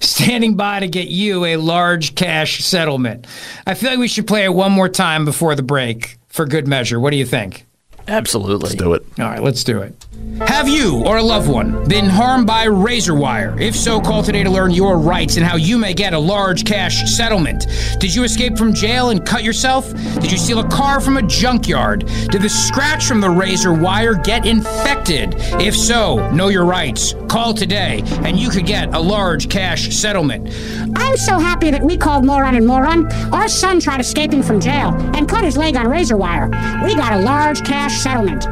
[0.00, 3.28] Standing by to get you a large cash settlement.
[3.64, 6.66] I feel like we should play it one more time before the break for good
[6.66, 6.98] measure.
[6.98, 7.66] What do you think?
[8.08, 8.70] Absolutely.
[8.70, 9.04] Let's do it.
[9.20, 9.94] All right, let's do it.
[10.40, 13.54] Have you or a loved one been harmed by razor wire?
[13.60, 16.64] If so, call today to learn your rights and how you may get a large
[16.64, 17.66] cash settlement.
[18.00, 19.92] Did you escape from jail and cut yourself?
[19.92, 22.06] Did you steal a car from a junkyard?
[22.30, 25.34] Did the scratch from the razor wire get infected?
[25.60, 27.14] If so, know your rights.
[27.28, 30.48] Call today and you could get a large cash settlement.
[30.96, 33.10] I'm so happy that we called Moron and Moron.
[33.32, 36.48] Our son tried escaping from jail and cut his leg on razor wire.
[36.84, 38.46] We got a large cash settlement.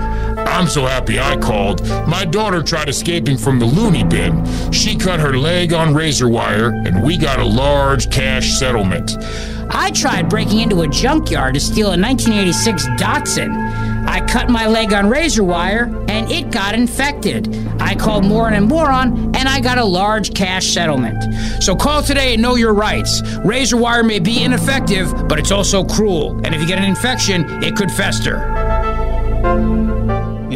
[0.46, 1.86] I'm so happy I called.
[2.06, 4.44] My daughter tried escaping from the loony bin.
[4.72, 9.12] She cut her leg on razor wire, and we got a large cash settlement.
[9.72, 13.90] I tried breaking into a junkyard to steal a 1986 Datsun.
[14.06, 17.54] I cut my leg on razor wire and it got infected.
[17.80, 21.62] I called Moron and Moron and I got a large cash settlement.
[21.62, 23.22] So call today and know your rights.
[23.44, 26.40] Razor wire may be ineffective, but it's also cruel.
[26.44, 28.59] And if you get an infection, it could fester.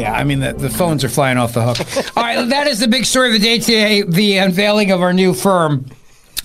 [0.05, 1.79] Yeah, I mean, the, the phones are flying off the hook.
[2.15, 5.13] All right, that is the big story of the day today the unveiling of our
[5.13, 5.87] new firm.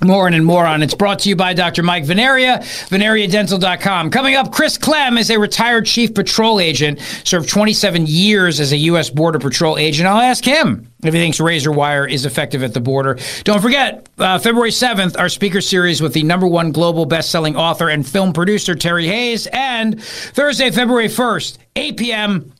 [0.02, 0.82] Moron and Moron.
[0.82, 1.82] It's brought to you by Dr.
[1.82, 4.08] Mike Veneria, veneriadental.com.
[4.08, 8.78] Coming up, Chris Clem is a retired chief patrol agent, served 27 years as a
[8.78, 9.10] U.S.
[9.10, 10.08] Border Patrol agent.
[10.08, 13.18] I'll ask him if he thinks razor wire is effective at the border.
[13.44, 17.90] Don't forget, uh, February 7th, our speaker series with the number one global best-selling author
[17.90, 22.52] and film producer, Terry Hayes, and Thursday, February 1st, 8 p.m.,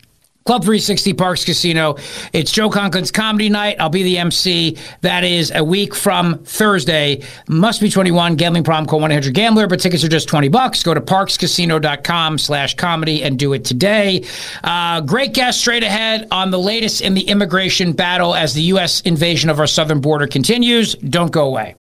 [0.44, 1.96] Club 360 Parks Casino.
[2.32, 3.76] It's Joe Conklin's comedy night.
[3.78, 4.78] I'll be the MC.
[5.02, 7.22] That is a week from Thursday.
[7.46, 8.36] Must be 21.
[8.36, 10.82] Gambling problem, call 1-800-GAMBLER, but tickets are just 20 bucks.
[10.82, 14.24] Go to parkscasino.com slash comedy and do it today.
[14.64, 19.02] Uh, great guest straight ahead on the latest in the immigration battle as the U.S.
[19.02, 20.94] invasion of our southern border continues.
[20.94, 21.76] Don't go away.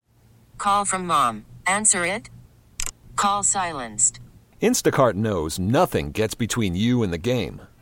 [0.58, 1.44] Call from mom.
[1.64, 2.28] Answer it.
[3.14, 4.18] Call silenced.
[4.60, 7.62] Instacart knows nothing gets between you and the game.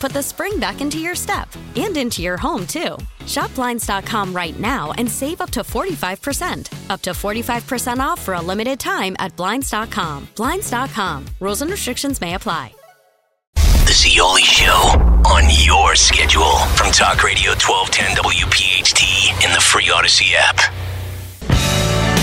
[0.00, 2.96] put the spring back into your step and into your home, too.
[3.26, 6.90] Shop Blinds.com right now and save up to 45%.
[6.90, 10.28] Up to 45% off for a limited time at Blinds.com.
[10.36, 11.26] Blinds.com.
[11.40, 12.72] Rules and restrictions may apply.
[13.54, 14.94] The Zeoli Show
[15.26, 20.56] on your schedule from Talk Radio 1210 WPHT in the free Audacy app.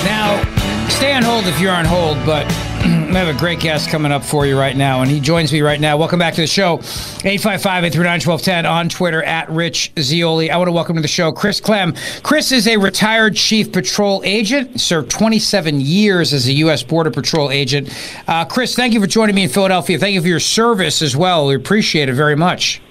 [0.06, 0.42] Now,
[0.88, 2.46] stay on hold if you're on hold, but
[3.08, 5.62] I have a great guest coming up for you right now, and he joins me
[5.62, 5.96] right now.
[5.96, 6.74] Welcome back to the show.
[6.74, 10.52] 855 839 1210 on Twitter at Rich Zeoli.
[10.52, 11.96] I want to welcome to the show Chris Clem.
[12.22, 16.84] Chris is a retired Chief Patrol agent, served 27 years as a U.S.
[16.84, 17.89] Border Patrol agent.
[18.28, 19.98] Uh, Chris, thank you for joining me in Philadelphia.
[19.98, 21.48] Thank you for your service as well.
[21.48, 22.82] We appreciate it very much.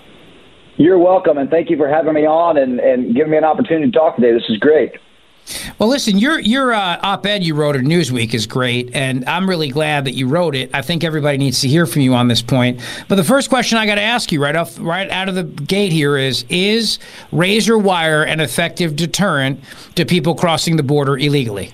[0.79, 3.91] You're welcome, and thank you for having me on and, and giving me an opportunity
[3.91, 4.33] to talk today.
[4.33, 4.93] This is great.
[5.79, 9.69] Well, listen, your your uh, op-ed you wrote at Newsweek is great, and I'm really
[9.69, 10.71] glad that you wrote it.
[10.75, 12.81] I think everybody needs to hear from you on this point.
[13.09, 15.45] But the first question I got to ask you right off, right out of the
[15.45, 16.99] gate here is: Is
[17.31, 19.61] razor wire an effective deterrent
[19.95, 21.73] to people crossing the border illegally?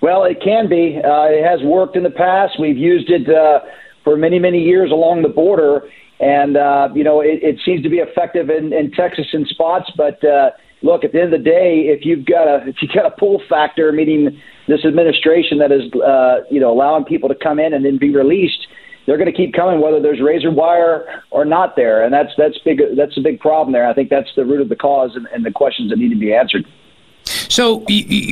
[0.00, 1.00] Well, it can be.
[1.02, 2.60] Uh, it has worked in the past.
[2.60, 3.60] We've used it uh,
[4.04, 5.88] for many, many years along the border,
[6.20, 9.90] and uh, you know it, it, seems to be effective in, in Texas in spots,
[9.96, 10.50] but uh,
[10.84, 13.10] look, at the end of the day, if you've got a if you got a
[13.10, 17.72] pull factor, meaning this administration that is uh, you know allowing people to come in
[17.72, 18.68] and then be released,
[19.06, 22.58] they're going to keep coming whether there's razor wire or not there, and that's that's
[22.64, 23.88] big that's a big problem there.
[23.88, 26.20] I think that's the root of the cause and, and the questions that need to
[26.20, 26.66] be answered.
[27.54, 27.84] So,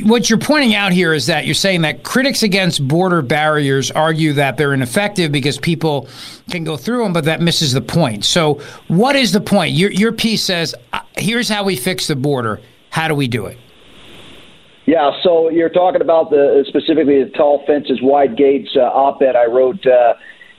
[0.03, 4.33] what you're pointing out here is that you're saying that critics against border barriers argue
[4.33, 6.09] that they're ineffective because people
[6.49, 8.25] can go through them, but that misses the point.
[8.25, 8.55] So,
[8.89, 9.75] what is the point?
[9.75, 12.59] Your, your piece says, uh, here's how we fix the border.
[12.89, 13.57] How do we do it?
[14.87, 19.45] Yeah, so you're talking about the specifically the tall fences, wide gates uh, op-ed I
[19.45, 20.15] wrote uh,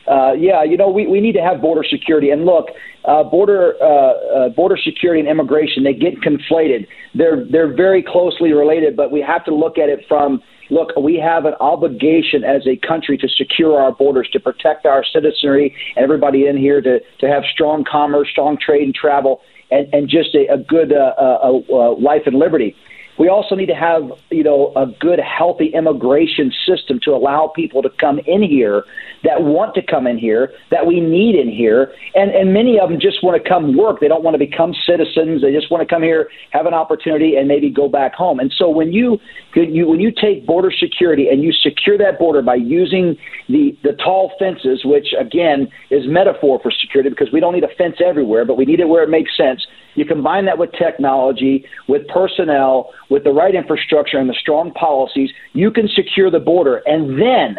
[0.06, 2.30] uh, yeah, you know, we, we need to have border security.
[2.30, 2.68] And look,
[3.04, 6.86] uh, border uh, uh, border security and immigration they get conflated.
[7.14, 10.96] They're they're very closely related, but we have to look at it from look.
[10.96, 15.74] We have an obligation as a country to secure our borders, to protect our citizenry
[15.96, 19.40] and everybody in here, to to have strong commerce, strong trade and travel,
[19.70, 22.74] and and just a, a good uh, uh, uh, life and liberty.
[23.18, 27.82] We also need to have, you know, a good, healthy immigration system to allow people
[27.82, 28.84] to come in here
[29.22, 32.90] that want to come in here, that we need in here, and and many of
[32.90, 34.00] them just want to come work.
[34.00, 35.42] They don't want to become citizens.
[35.42, 38.40] They just want to come here, have an opportunity, and maybe go back home.
[38.40, 39.18] And so when you,
[39.54, 43.16] you when you take border security and you secure that border by using
[43.48, 47.74] the the tall fences, which again is metaphor for security because we don't need a
[47.78, 51.64] fence everywhere, but we need it where it makes sense you combine that with technology,
[51.88, 56.82] with personnel, with the right infrastructure and the strong policies, you can secure the border.
[56.86, 57.58] And then,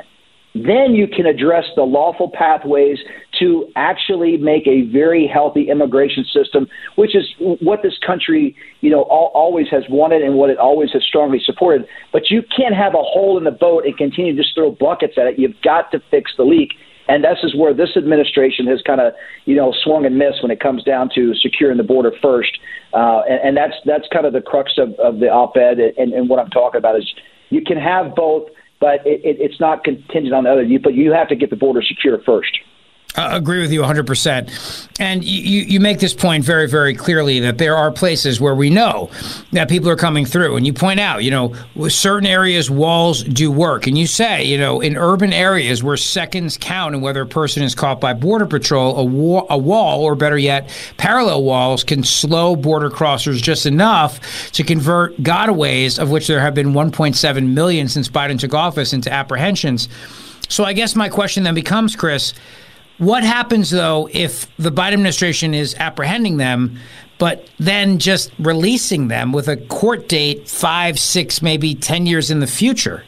[0.54, 3.00] then you can address the lawful pathways
[3.40, 9.02] to actually make a very healthy immigration system, which is what this country, you know,
[9.04, 11.86] all, always has wanted and what it always has strongly supported.
[12.14, 15.16] But you can't have a hole in the boat and continue to just throw buckets
[15.18, 15.40] at it.
[15.40, 16.70] You've got to fix the leak.
[17.08, 19.14] And this is where this administration has kind of,
[19.46, 22.58] you know, swung and missed when it comes down to securing the border first.
[22.94, 25.80] Uh, and, and that's that's kind of the crux of, of the op-ed.
[25.80, 27.08] And, and what I'm talking about is
[27.50, 28.50] you can have both,
[28.80, 30.64] but it, it, it's not contingent on the other.
[30.64, 32.58] You, but you have to get the border secure first.
[33.18, 34.88] I agree with you 100%.
[35.00, 38.70] And you, you make this point very, very clearly that there are places where we
[38.70, 39.10] know
[39.52, 40.56] that people are coming through.
[40.58, 41.54] And you point out, you know,
[41.88, 43.88] certain areas, walls do work.
[43.88, 47.64] And you say, you know, in urban areas where seconds count and whether a person
[47.64, 52.04] is caught by Border Patrol, a, wa- a wall, or better yet, parallel walls can
[52.04, 57.88] slow border crossers just enough to convert gotaways, of which there have been 1.7 million
[57.88, 59.88] since Biden took office, into apprehensions.
[60.48, 62.34] So I guess my question then becomes, Chris,
[62.98, 66.80] what happens though if the Biden administration is apprehending them,
[67.18, 72.40] but then just releasing them with a court date five, six, maybe 10 years in
[72.40, 73.04] the future?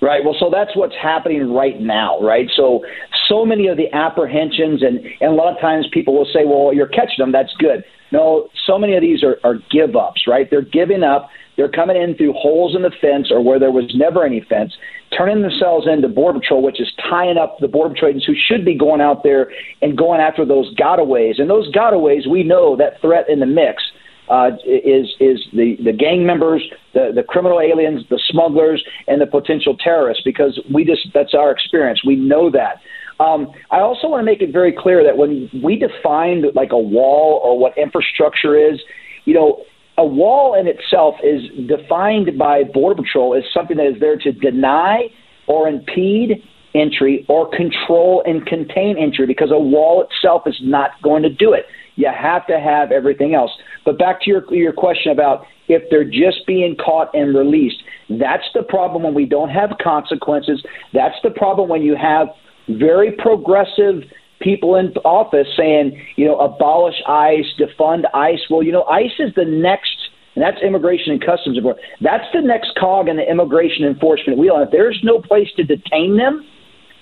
[0.00, 0.24] Right.
[0.24, 2.50] Well, so that's what's happening right now, right?
[2.56, 2.84] So,
[3.28, 6.74] so many of the apprehensions, and, and a lot of times people will say, well,
[6.74, 7.30] you're catching them.
[7.30, 7.84] That's good.
[8.10, 10.50] No, so many of these are, are give ups, right?
[10.50, 11.30] They're giving up.
[11.56, 14.72] They're coming in through holes in the fence or where there was never any fence
[15.16, 18.64] turning themselves into Border Patrol, which is tying up the Border Patrol agents who should
[18.64, 19.50] be going out there
[19.80, 21.40] and going after those gotaways.
[21.40, 23.82] And those gotaways, we know that threat in the mix
[24.28, 26.62] uh, is is the, the gang members,
[26.94, 31.50] the, the criminal aliens, the smugglers, and the potential terrorists, because we just that's our
[31.50, 32.02] experience.
[32.06, 32.80] We know that.
[33.20, 36.78] Um, I also want to make it very clear that when we define like a
[36.78, 38.80] wall or what infrastructure is,
[39.26, 39.64] you know,
[39.98, 44.32] a wall in itself is defined by Border Patrol as something that is there to
[44.32, 45.08] deny
[45.46, 46.42] or impede
[46.74, 51.52] entry or control and contain entry because a wall itself is not going to do
[51.52, 51.66] it.
[51.96, 53.50] You have to have everything else.
[53.84, 58.44] But back to your your question about if they're just being caught and released, that's
[58.54, 60.64] the problem when we don't have consequences.
[60.94, 62.28] That's the problem when you have
[62.68, 64.04] very progressive
[64.42, 68.40] people in office saying, you know, abolish ICE, defund ICE.
[68.50, 69.96] Well, you know, ICE is the next,
[70.34, 71.86] and that's Immigration and Customs Enforcement.
[72.00, 74.56] That's the next cog in the immigration enforcement wheel.
[74.56, 76.46] And if there's no place to detain them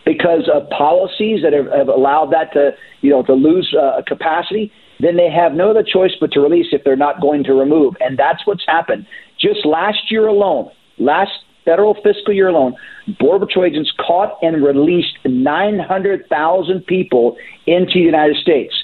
[0.04, 4.72] because of policies that have, have allowed that to, you know, to lose uh, capacity,
[5.00, 7.94] then they have no other choice but to release if they're not going to remove.
[8.00, 9.06] And that's what's happened.
[9.38, 11.32] Just last year alone, last
[11.64, 12.74] federal fiscal year alone,
[13.18, 17.36] Border Patrol agents caught and released 900,000 people
[17.66, 18.74] into the United States.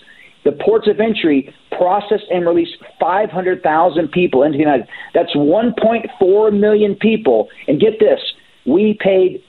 [0.45, 4.99] The ports of entry processed and released 500,000 people into the United States.
[5.15, 7.49] That's 1.4 million people.
[7.67, 8.21] And get this,
[8.65, 9.43] we paid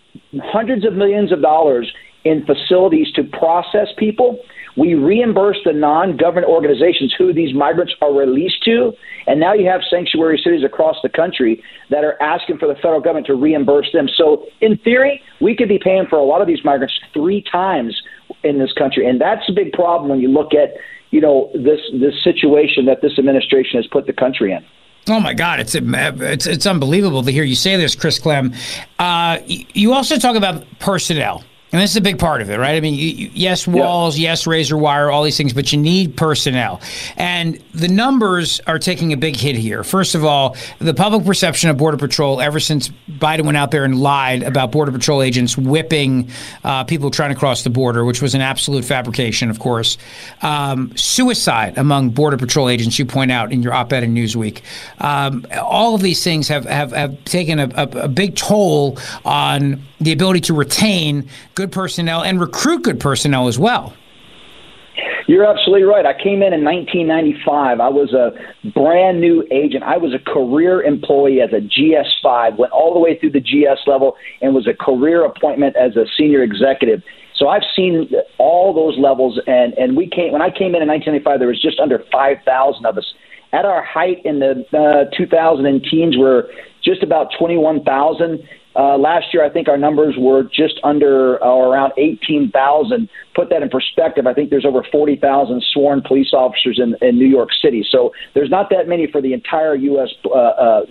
[0.43, 1.91] hundreds of millions of dollars
[2.23, 4.39] in facilities to process people
[4.77, 8.93] we reimburse the non government organizations who these migrants are released to.
[9.25, 13.01] And now you have sanctuary cities across the country that are asking for the federal
[13.01, 14.07] government to reimburse them.
[14.07, 17.99] So, in theory, we could be paying for a lot of these migrants three times
[18.43, 19.07] in this country.
[19.07, 20.75] And that's a big problem when you look at
[21.11, 24.63] you know this this situation that this administration has put the country in.
[25.09, 28.53] Oh my God, it's it's it's unbelievable to hear you say this, Chris Clem.
[28.99, 31.43] Uh, you also talk about personnel.
[31.77, 32.75] And this is a big part of it, right?
[32.75, 34.31] I mean, you, you, yes, walls, yeah.
[34.31, 36.81] yes, razor wire, all these things, but you need personnel.
[37.17, 39.83] And the numbers are taking a big hit here.
[39.83, 43.85] First of all, the public perception of Border Patrol, ever since Biden went out there
[43.85, 46.31] and lied about Border Patrol agents whipping
[46.63, 49.99] uh, people trying to cross the border, which was an absolute fabrication, of course.
[50.41, 54.63] Um, suicide among Border Patrol agents, you point out in your op ed in Newsweek.
[54.97, 59.83] Um, all of these things have, have, have taken a, a, a big toll on
[59.99, 63.93] the ability to retain good personnel and recruit good personnel as well.
[65.27, 66.05] You're absolutely right.
[66.05, 67.81] I came in in 1995.
[67.81, 68.31] I was a
[68.71, 69.83] brand new agent.
[69.83, 73.85] I was a career employee as a GS5, went all the way through the GS
[73.87, 77.03] level, and was a career appointment as a senior executive.
[77.35, 80.87] So I've seen all those levels, and and we came when I came in in
[80.87, 81.39] 1995.
[81.39, 83.13] There was just under 5,000 of us.
[83.53, 86.43] At our height in the uh, 2000 teens, we're
[86.87, 88.47] just about 21,000.
[88.75, 93.09] Uh, last year, I think our numbers were just under or around 18,000.
[93.35, 97.27] Put that in perspective, I think there's over 40,000 sworn police officers in, in New
[97.27, 97.85] York City.
[97.89, 100.09] So there's not that many for the entire U.S.
[100.23, 100.81] Uh, uh,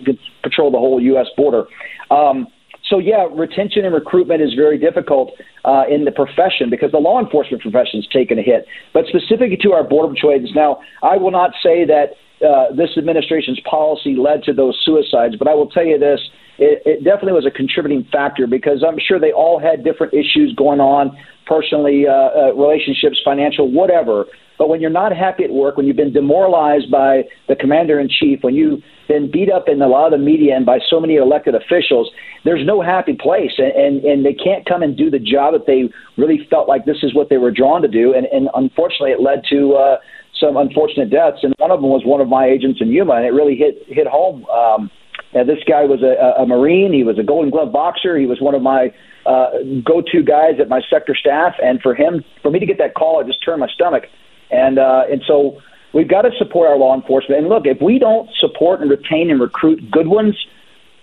[0.43, 1.27] patrol the whole U.S.
[1.35, 1.63] border.
[2.11, 2.47] Um,
[2.89, 5.31] so yeah, retention and recruitment is very difficult
[5.65, 8.65] uh, in the profession because the law enforcement profession has taken a hit.
[8.93, 12.11] But specifically to our border patrol agents, now I will not say that
[12.45, 16.19] uh, this administration's policy led to those suicides, but I will tell you this:
[16.59, 20.53] it, it definitely was a contributing factor because I'm sure they all had different issues
[20.55, 24.25] going on, personally, uh, uh, relationships, financial, whatever.
[24.57, 28.09] But when you're not happy at work, when you've been demoralized by the commander in
[28.09, 30.99] chief, when you've been beat up in a lot of the media and by so
[30.99, 32.09] many elected officials,
[32.43, 35.65] there's no happy place, and and, and they can't come and do the job that
[35.67, 39.11] they really felt like this is what they were drawn to do, and, and unfortunately,
[39.11, 39.73] it led to.
[39.73, 39.97] Uh,
[40.39, 43.25] some unfortunate deaths, and one of them was one of my agents in Yuma, and
[43.25, 44.45] it really hit hit home.
[44.45, 44.91] Um,
[45.33, 46.93] and this guy was a, a Marine.
[46.93, 48.17] He was a Golden Glove boxer.
[48.17, 48.93] He was one of my
[49.25, 49.49] uh,
[49.83, 51.53] go-to guys at my sector staff.
[51.61, 54.03] And for him, for me to get that call, it just turned my stomach.
[54.49, 55.59] And uh, and so
[55.93, 57.41] we've got to support our law enforcement.
[57.41, 60.35] And look, if we don't support and retain and recruit good ones,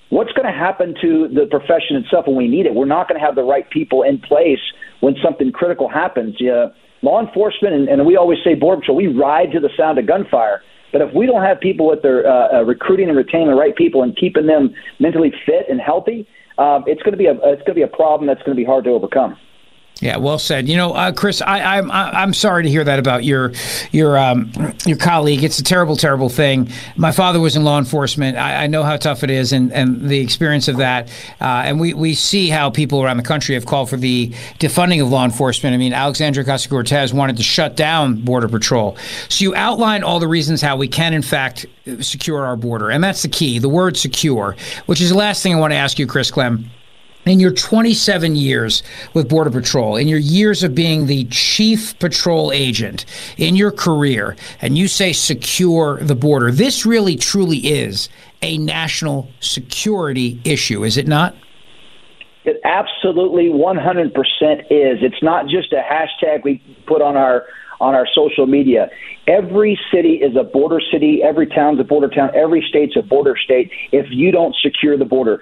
[0.08, 2.74] what's going to happen to the profession itself when we need it?
[2.74, 4.62] We're not going to have the right people in place
[5.00, 6.36] when something critical happens.
[6.40, 6.68] Yeah,
[7.04, 10.06] law enforcement, and, and we always say border patrol, we ride to the sound of
[10.06, 10.62] gunfire.
[10.92, 13.74] But if we don't have people with their uh, uh, recruiting and retaining the right
[13.74, 16.26] people and keeping them mentally fit and healthy,
[16.58, 18.60] um, it's going to be a it's going to be a problem that's going to
[18.60, 19.36] be hard to overcome.
[20.00, 20.68] Yeah, well said.
[20.68, 23.52] You know, uh, Chris, I, I'm I'm sorry to hear that about your
[23.92, 24.50] your um,
[24.84, 25.44] your colleague.
[25.44, 26.68] It's a terrible, terrible thing.
[26.96, 28.36] My father was in law enforcement.
[28.36, 31.08] I, I know how tough it is, and, and the experience of that.
[31.40, 35.00] Uh, and we, we see how people around the country have called for the defunding
[35.00, 35.74] of law enforcement.
[35.74, 38.96] I mean, Alexandria Ocasio Cortez wanted to shut down Border Patrol.
[39.28, 41.66] So you outline all the reasons how we can, in fact,
[42.00, 43.60] secure our border, and that's the key.
[43.60, 46.68] The word secure, which is the last thing I want to ask you, Chris Clem
[47.26, 48.82] in your 27 years
[49.14, 53.04] with Border Patrol, in your years of being the chief patrol agent
[53.36, 58.08] in your career, and you say secure the border, this really truly is
[58.42, 61.34] a national security issue, is it not?
[62.44, 64.10] It absolutely 100%
[64.70, 64.98] is.
[65.02, 67.46] It's not just a hashtag we put on our
[67.80, 68.88] on our social media.
[69.26, 71.20] Every city is a border city.
[71.22, 72.30] Every town's a border town.
[72.34, 73.70] Every state's a border state.
[73.92, 75.40] If you don't secure the border,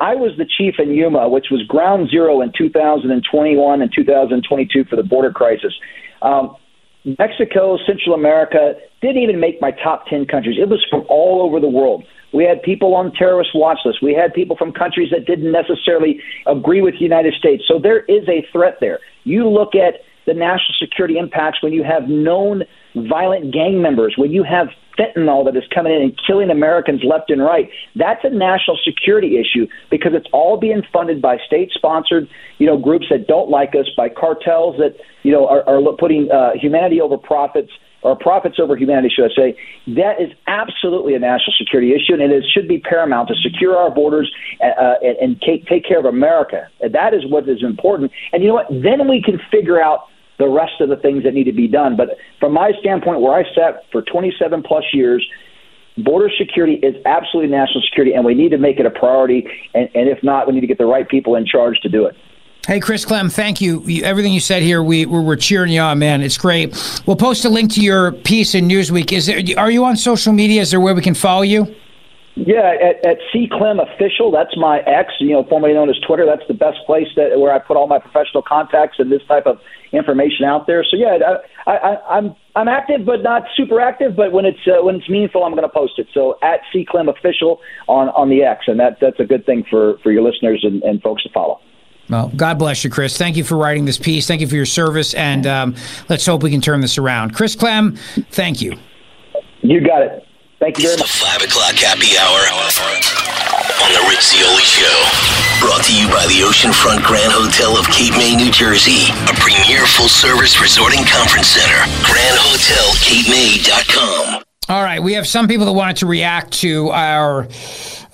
[0.00, 4.96] I was the chief in Yuma, which was ground zero in 2021 and 2022 for
[4.96, 5.74] the border crisis.
[6.22, 6.56] Um,
[7.18, 10.56] Mexico, Central America didn't even make my top 10 countries.
[10.58, 12.04] It was from all over the world.
[12.32, 14.02] We had people on terrorist watch lists.
[14.02, 17.62] We had people from countries that didn't necessarily agree with the United States.
[17.68, 18.98] So there is a threat there.
[19.22, 22.64] You look at the national security impacts when you have known
[22.94, 24.68] violent gang members, when you have
[24.98, 27.68] fentanyl that is coming in and killing Americans left and right.
[27.96, 33.06] That's a national security issue because it's all being funded by state-sponsored, you know, groups
[33.10, 37.18] that don't like us, by cartels that you know are, are putting uh, humanity over
[37.18, 37.70] profits
[38.02, 39.58] or profits over humanity, should I say.
[39.94, 43.90] That is absolutely a national security issue, and it should be paramount to secure our
[43.90, 46.68] borders uh, uh and, and take, take care of America.
[46.80, 48.12] That is what is important.
[48.32, 48.68] And you know what?
[48.70, 50.04] Then we can figure out
[50.38, 51.96] the rest of the things that need to be done.
[51.96, 55.26] But from my standpoint, where I sat for 27 plus years,
[55.98, 59.46] border security is absolutely national security, and we need to make it a priority.
[59.74, 62.06] And, and if not, we need to get the right people in charge to do
[62.06, 62.16] it.
[62.66, 63.84] Hey, Chris Clem, thank you.
[64.02, 66.22] Everything you said here, we we're, we're, cheering you on, man.
[66.22, 66.74] It's great.
[67.04, 69.12] We'll post a link to your piece in Newsweek.
[69.12, 69.42] Is there?
[69.58, 70.62] Are you on social media?
[70.62, 71.74] Is there where we can follow you?
[72.36, 76.26] Yeah, at, at C Clem Official, that's my ex, you know, formerly known as Twitter.
[76.26, 79.46] That's the best place that where I put all my professional contacts and this type
[79.46, 79.60] of
[79.96, 80.84] information out there.
[80.88, 81.18] So yeah,
[81.66, 84.16] I, I, I'm I'm active, but not super active.
[84.16, 86.08] But when it's uh, when it's meaningful, I'm going to post it.
[86.12, 89.64] So at C Clem Official on on the X, and that that's a good thing
[89.70, 91.60] for for your listeners and, and folks to follow.
[92.10, 93.16] Well, God bless you, Chris.
[93.16, 94.26] Thank you for writing this piece.
[94.26, 95.74] Thank you for your service, and um,
[96.08, 97.34] let's hope we can turn this around.
[97.34, 97.96] Chris Clem,
[98.30, 98.76] thank you.
[99.62, 100.26] You got it.
[100.64, 101.12] Thank you very much.
[101.12, 102.40] The 5 o'clock happy hour
[103.84, 104.96] on The Rich Zeoli Show.
[105.60, 109.12] Brought to you by the Oceanfront Grand Hotel of Cape May, New Jersey.
[109.28, 111.84] A premier full service resort and conference center.
[112.08, 114.44] Grand Hotel Cape GrandHotelCapeMay.com.
[114.70, 117.46] All right, we have some people that wanted to react to our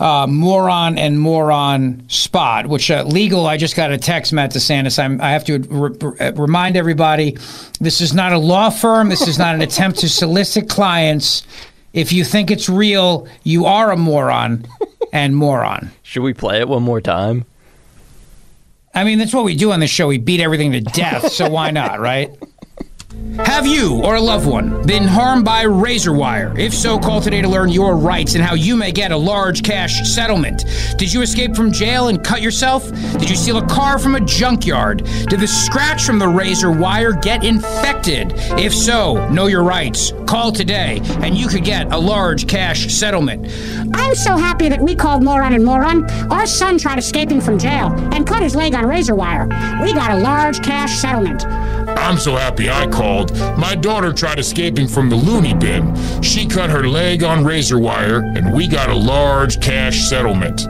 [0.00, 3.46] uh, moron and moron spot, which uh, legal.
[3.46, 4.98] I just got a text, Matt DeSantis.
[4.98, 7.38] I'm, I have to re- remind everybody
[7.80, 9.08] this is not a law firm.
[9.08, 11.44] This is not an attempt to solicit clients.
[11.92, 14.66] If you think it's real, you are a moron
[15.12, 15.90] and moron.
[16.02, 17.44] Should we play it one more time?
[18.94, 20.08] I mean, that's what we do on the show.
[20.08, 22.30] We beat everything to death, so why not, right?
[23.44, 26.56] Have you or a loved one been harmed by razor wire?
[26.58, 29.62] If so, call today to learn your rights and how you may get a large
[29.62, 30.64] cash settlement.
[30.98, 32.90] Did you escape from jail and cut yourself?
[33.18, 35.04] Did you steal a car from a junkyard?
[35.28, 38.32] Did the scratch from the razor wire get infected?
[38.58, 40.12] If so, know your rights.
[40.26, 43.46] Call today and you could get a large cash settlement.
[43.94, 46.08] I'm so happy that we called Moron and Moron.
[46.30, 49.46] Our son tried escaping from jail and cut his leg on razor wire.
[49.82, 51.44] We got a large cash settlement.
[51.98, 52.99] I'm so happy I called.
[53.00, 55.94] My daughter tried escaping from the loony bin.
[56.22, 60.66] She cut her leg on razor wire, and we got a large cash settlement.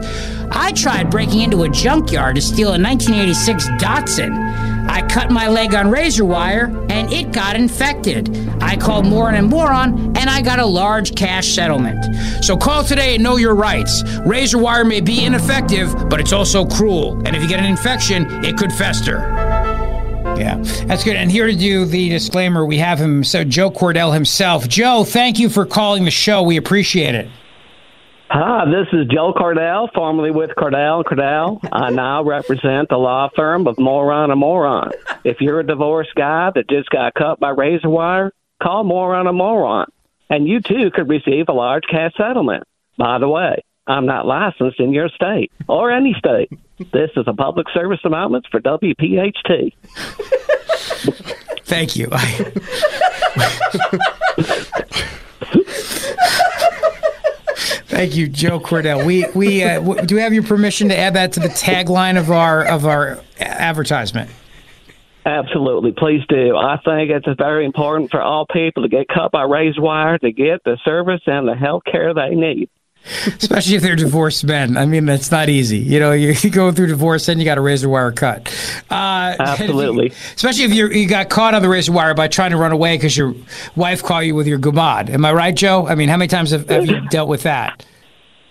[0.49, 4.89] I tried breaking into a junkyard to steal a 1986 Datsun.
[4.89, 8.29] I cut my leg on razor wire and it got infected.
[8.61, 12.15] I called Moron and Moron and I got a large cash settlement.
[12.45, 14.03] So call today and know your rights.
[14.25, 17.21] Razor wire may be ineffective, but it's also cruel.
[17.25, 19.40] And if you get an infection, it could fester.
[20.41, 20.55] Yeah,
[20.87, 21.15] that's good.
[21.15, 24.67] And here to do the disclaimer, we have him, so Joe Cordell himself.
[24.67, 26.41] Joe, thank you for calling the show.
[26.41, 27.29] We appreciate it.
[28.29, 31.59] Hi, this is Joe Cordell, formerly with Cordell Cordell.
[31.71, 34.91] I now represent the law firm of Moron and Moron.
[35.23, 38.31] If you're a divorced guy that just got cut by razor wire,
[38.63, 39.91] call Moron and Moron,
[40.31, 42.63] and you too could receive a large cash settlement.
[42.97, 46.51] By the way, I'm not licensed in your state or any state.
[46.91, 49.73] This is a public service announcement for WPHT.
[51.65, 52.07] Thank you.
[57.87, 59.05] Thank you, Joe Cordell.
[59.05, 62.17] We we uh, w- do we have your permission to add that to the tagline
[62.17, 64.29] of our of our advertisement?
[65.25, 66.55] Absolutely, please do.
[66.55, 70.31] I think it's very important for all people to get cut by razor wire to
[70.31, 72.69] get the service and the health care they need.
[73.25, 74.77] Especially if they're divorced men.
[74.77, 75.79] I mean, that's not easy.
[75.79, 78.47] You know, you, you go through divorce, then you got a razor wire cut.
[78.89, 80.07] Uh, Absolutely.
[80.07, 82.57] if you- especially if you you got caught on the razor wire by trying to
[82.57, 83.33] run away because your
[83.75, 85.09] wife caught you with your gumad.
[85.09, 85.87] Am I right, Joe?
[85.87, 87.85] I mean, how many times have, have you dealt with that?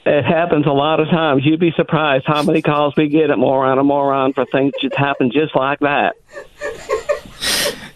[0.07, 1.43] It happens a lot of times.
[1.45, 4.97] You'd be surprised how many calls we get at Moron and Moron for things that
[4.97, 6.17] happen just like that.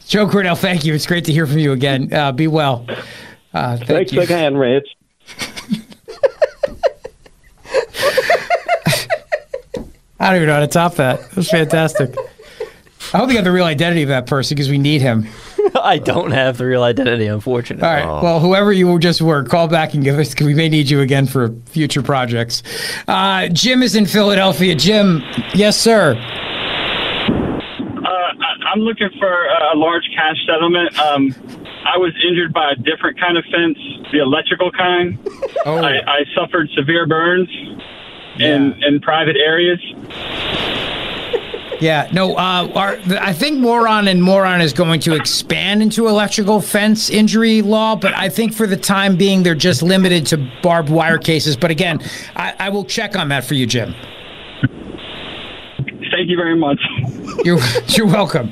[0.07, 0.95] Joe Cordell, thank you.
[0.95, 2.13] It's great to hear from you again.
[2.13, 2.87] Uh, be well.
[3.53, 4.21] Uh, thank Thanks you.
[4.21, 4.87] again, Rich.
[10.25, 11.21] I don't even know how to top that.
[11.21, 12.15] That was fantastic.
[13.13, 15.29] I hope you have the real identity of that person because we need him.
[15.83, 17.87] I don't have the real identity, unfortunately.
[17.87, 18.23] All right.
[18.23, 20.33] Well, whoever you just were, call back and give us.
[20.35, 22.63] 'cause We may need you again for future projects.
[23.07, 24.75] Uh, Jim is in Philadelphia.
[24.75, 25.23] Jim,
[25.55, 26.15] yes, sir.
[26.17, 30.99] Uh, I- I'm looking for a large cash settlement.
[30.99, 31.35] Um,
[31.85, 33.79] I was injured by a different kind of fence,
[34.13, 35.19] the electrical kind.
[35.67, 35.77] Oh.
[35.83, 37.49] I, I suffered severe burns
[38.39, 39.81] in in private areas.
[41.81, 42.09] Yeah.
[42.13, 42.37] No.
[42.37, 47.63] Uh, our, I think Moron and Moron is going to expand into electrical fence injury
[47.63, 51.57] law, but I think for the time being they're just limited to barbed wire cases.
[51.57, 52.01] But again,
[52.37, 53.95] I, I will check on that for you, Jim.
[56.13, 56.81] Thank you very much.
[57.45, 58.51] You're you're welcome.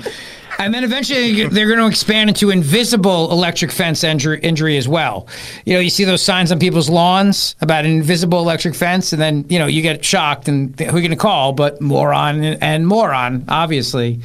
[0.64, 5.26] And then eventually they're going to expand into invisible electric fence injury, injury as well.
[5.64, 9.20] You know, you see those signs on people's lawns about an invisible electric fence, and
[9.20, 11.52] then you know you get shocked, and who are you going to call?
[11.52, 14.20] But moron and moron, obviously.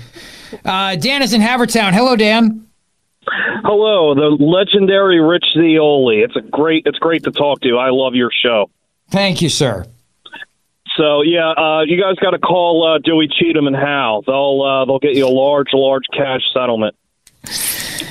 [0.63, 1.93] Uh, Dan is in Havertown.
[1.93, 2.67] Hello, Dan.
[3.63, 6.17] Hello, the legendary Rich Zeoli.
[6.19, 6.83] It's a great.
[6.85, 7.67] It's great to talk to.
[7.67, 7.77] you.
[7.77, 8.69] I love your show.
[9.09, 9.85] Thank you, sir.
[10.97, 14.23] So yeah, uh, you guys got to call uh, Dewey Cheatham and Hal.
[14.25, 16.95] They'll uh, they'll get you a large, large cash settlement.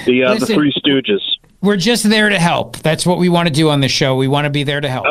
[0.07, 1.20] The uh, the Three Stooges.
[1.61, 2.76] We're just there to help.
[2.78, 4.14] That's what we want to do on the show.
[4.14, 5.07] We want to be there to help.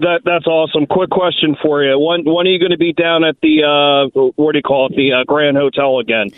[0.00, 0.86] That that's awesome.
[0.86, 1.98] Quick question for you.
[1.98, 4.86] When when are you going to be down at the uh, what do you call
[4.86, 4.96] it?
[4.96, 6.30] The uh, Grand Hotel again?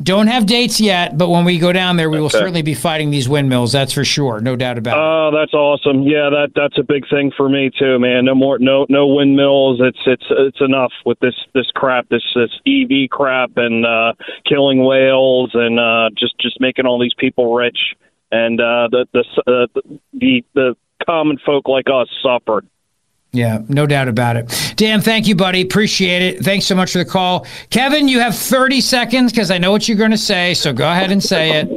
[0.00, 2.38] Don't have dates yet, but when we go down there, we will Okay.
[2.38, 3.72] certainly be fighting these windmills.
[3.72, 4.40] That's for sure.
[4.40, 5.00] No doubt about it.
[5.00, 6.02] Oh, that's awesome.
[6.04, 8.24] Yeah, that that's a big thing for me too, man.
[8.24, 9.80] No more no no windmills.
[9.82, 14.14] It's it's it's enough with this this crap, this this EV crap and uh
[14.48, 17.78] killing whales and uh just just making all these people rich
[18.30, 19.80] and uh the the uh,
[20.14, 20.74] the the
[21.06, 22.64] common folk like us suffer.
[23.32, 24.74] Yeah, no doubt about it.
[24.76, 25.62] Dan, thank you, buddy.
[25.62, 26.44] Appreciate it.
[26.44, 27.46] Thanks so much for the call.
[27.70, 30.90] Kevin, you have 30 seconds because I know what you're going to say, so go
[30.90, 31.68] ahead and say it.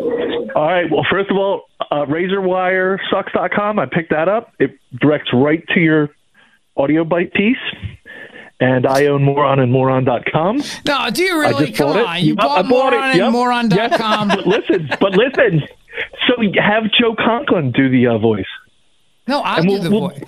[0.53, 0.89] All right.
[0.91, 3.80] Well, first of all, uh, razorwiresucks.com.
[3.80, 4.53] I picked that up.
[4.60, 6.10] It directs right to your
[6.76, 7.58] audio bite piece.
[8.60, 10.62] And I own moronandmoron.com.
[10.88, 11.74] No, do you really?
[11.74, 12.08] Come bought it.
[12.08, 12.24] on.
[12.24, 13.16] You bought I bought it.
[13.18, 13.34] Yep.
[13.34, 14.30] moronandmoron.com.
[14.30, 15.62] Yes, but listen, but listen.
[16.28, 18.45] So have Joe Conklin do the uh, voice.
[19.28, 20.24] No, I'll And do we'll- the we'll- voice.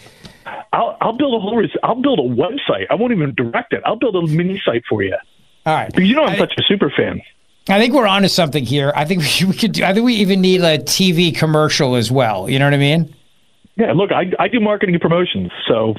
[0.73, 1.57] I'll, I'll build a whole.
[1.57, 2.87] res- I'll build a website.
[2.89, 3.81] I won't even direct it.
[3.85, 5.15] I'll build a mini site for you.
[5.65, 5.87] All right.
[5.93, 7.21] Because you know I'm such a super fan.
[7.69, 8.93] I think we're onto something here.
[8.95, 9.83] I think we, we could do.
[9.83, 12.49] I think we even need a TV commercial as well.
[12.49, 13.13] You know what I mean?
[13.75, 15.93] Yeah, look, I, I do marketing and promotions, so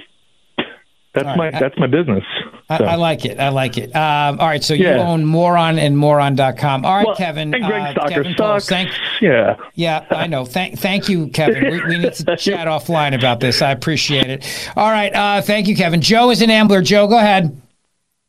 [1.15, 1.61] that's All my right.
[1.61, 2.25] that's my business.
[2.71, 2.85] I, So.
[2.85, 3.41] I like it.
[3.41, 3.95] I like it.
[3.97, 4.63] Um, all right.
[4.63, 4.99] So you Yeah.
[5.09, 6.85] own Moron and Moron.com.
[6.85, 7.55] All right, Well, Kevin.
[7.55, 8.69] and Greg uh, Stocker Kevin Cole, sucks.
[8.69, 8.91] Thank,
[9.23, 9.57] Yeah.
[9.75, 10.45] yeah, I know.
[10.45, 11.65] Thank, thank you, Kevin.
[11.71, 13.63] We, we need to chat offline about this.
[13.63, 14.45] I appreciate it.
[14.77, 15.15] All right.
[15.15, 16.03] Uh, thank you, Kevin.
[16.03, 16.83] Joe is an Ambler.
[16.83, 17.59] Joe, go ahead.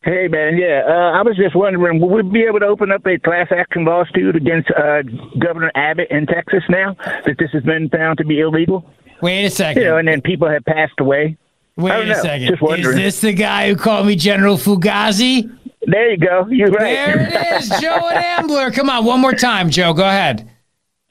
[0.02, 0.84] Hey man, yeah.
[0.88, 3.84] Uh, I was just wondering, will we be able to open up a class action
[3.84, 5.02] lawsuit against uh,
[5.38, 8.90] Governor Abbott in Texas now that this has been found to be illegal?
[9.22, 9.82] Wait a second.
[9.84, 11.36] You know, and then people have passed away.
[11.80, 12.58] Wait a know, second.
[12.80, 15.50] Is this the guy who called me General Fugazi?
[15.84, 16.48] There you go.
[16.50, 16.94] You're right.
[16.94, 18.72] There it is, Joe and Ambler.
[18.72, 19.94] Come on, one more time, Joe.
[19.94, 20.50] Go ahead.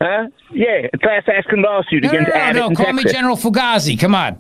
[0.00, 0.28] Huh?
[0.52, 2.68] Yeah, class action lawsuit No, no, against no, Abbott no.
[2.68, 3.98] in Call me General Fugazi.
[3.98, 4.38] Come on.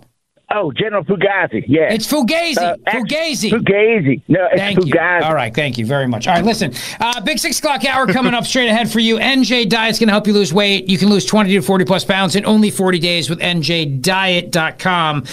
[0.50, 1.62] Oh, General Fugazi.
[1.66, 1.92] Yeah.
[1.92, 2.56] It's Fugazi.
[2.56, 3.50] Uh, Fugazi.
[3.50, 4.22] Fugazi.
[4.28, 4.94] No, it's Thank you.
[4.98, 6.26] All right, thank you very much.
[6.26, 9.18] All right, listen, uh, big six o'clock hour coming up straight ahead for you.
[9.18, 10.88] NJ Diet's going to help you lose weight.
[10.88, 15.24] You can lose 20 to 40 plus pounds in only 40 days with NJDiet.com.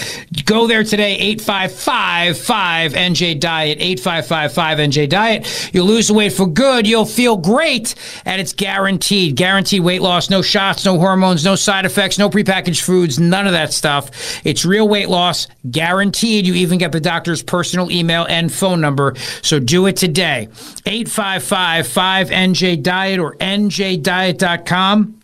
[0.43, 5.69] Go there today, 855-5NJ Diet, 855-5NJ Diet.
[5.73, 6.85] You'll lose the weight for good.
[6.85, 7.95] You'll feel great,
[8.25, 9.37] and it's guaranteed.
[9.37, 13.53] Guaranteed weight loss, no shots, no hormones, no side effects, no prepackaged foods, none of
[13.53, 14.41] that stuff.
[14.45, 16.45] It's real weight loss, guaranteed.
[16.45, 19.15] You even get the doctor's personal email and phone number.
[19.41, 20.49] So do it today.
[20.85, 25.14] 855-5NJ Diet or NJDiet.com.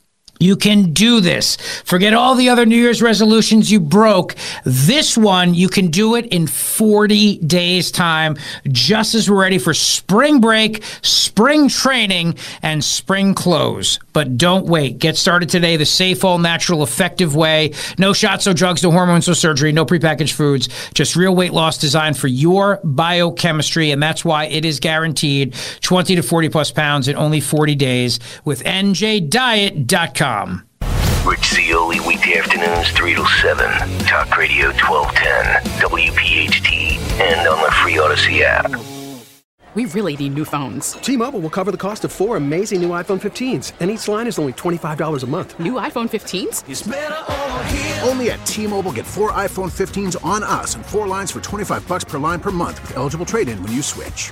[0.41, 1.55] You can do this.
[1.85, 4.35] Forget all the other New Year's resolutions you broke.
[4.65, 8.37] This one, you can do it in 40 days' time,
[8.67, 13.99] just as we're ready for spring break, spring training, and spring close.
[14.13, 14.97] But don't wait.
[14.97, 17.73] Get started today the safe, all natural, effective way.
[17.99, 20.69] No shots, no drugs, no hormones, no surgery, no prepackaged foods.
[20.95, 23.91] Just real weight loss designed for your biochemistry.
[23.91, 28.19] And that's why it is guaranteed 20 to 40 plus pounds in only 40 days
[28.43, 30.30] with NJDiet.com.
[31.25, 33.67] Rich Zeoli, weekday afternoons, 3 to 7.
[34.05, 38.71] Talk Radio 1210, WPHT, and on the free Audacy app.
[39.75, 40.93] We really need new phones.
[40.93, 44.39] T-Mobile will cover the cost of four amazing new iPhone 15s, and each line is
[44.39, 45.59] only $25 a month.
[45.59, 48.07] New iPhone 15s?
[48.07, 52.05] Only at T-Mobile get four iPhone 15s on us and four lines for 25 bucks
[52.05, 54.31] per line per month with eligible trade-in when you switch.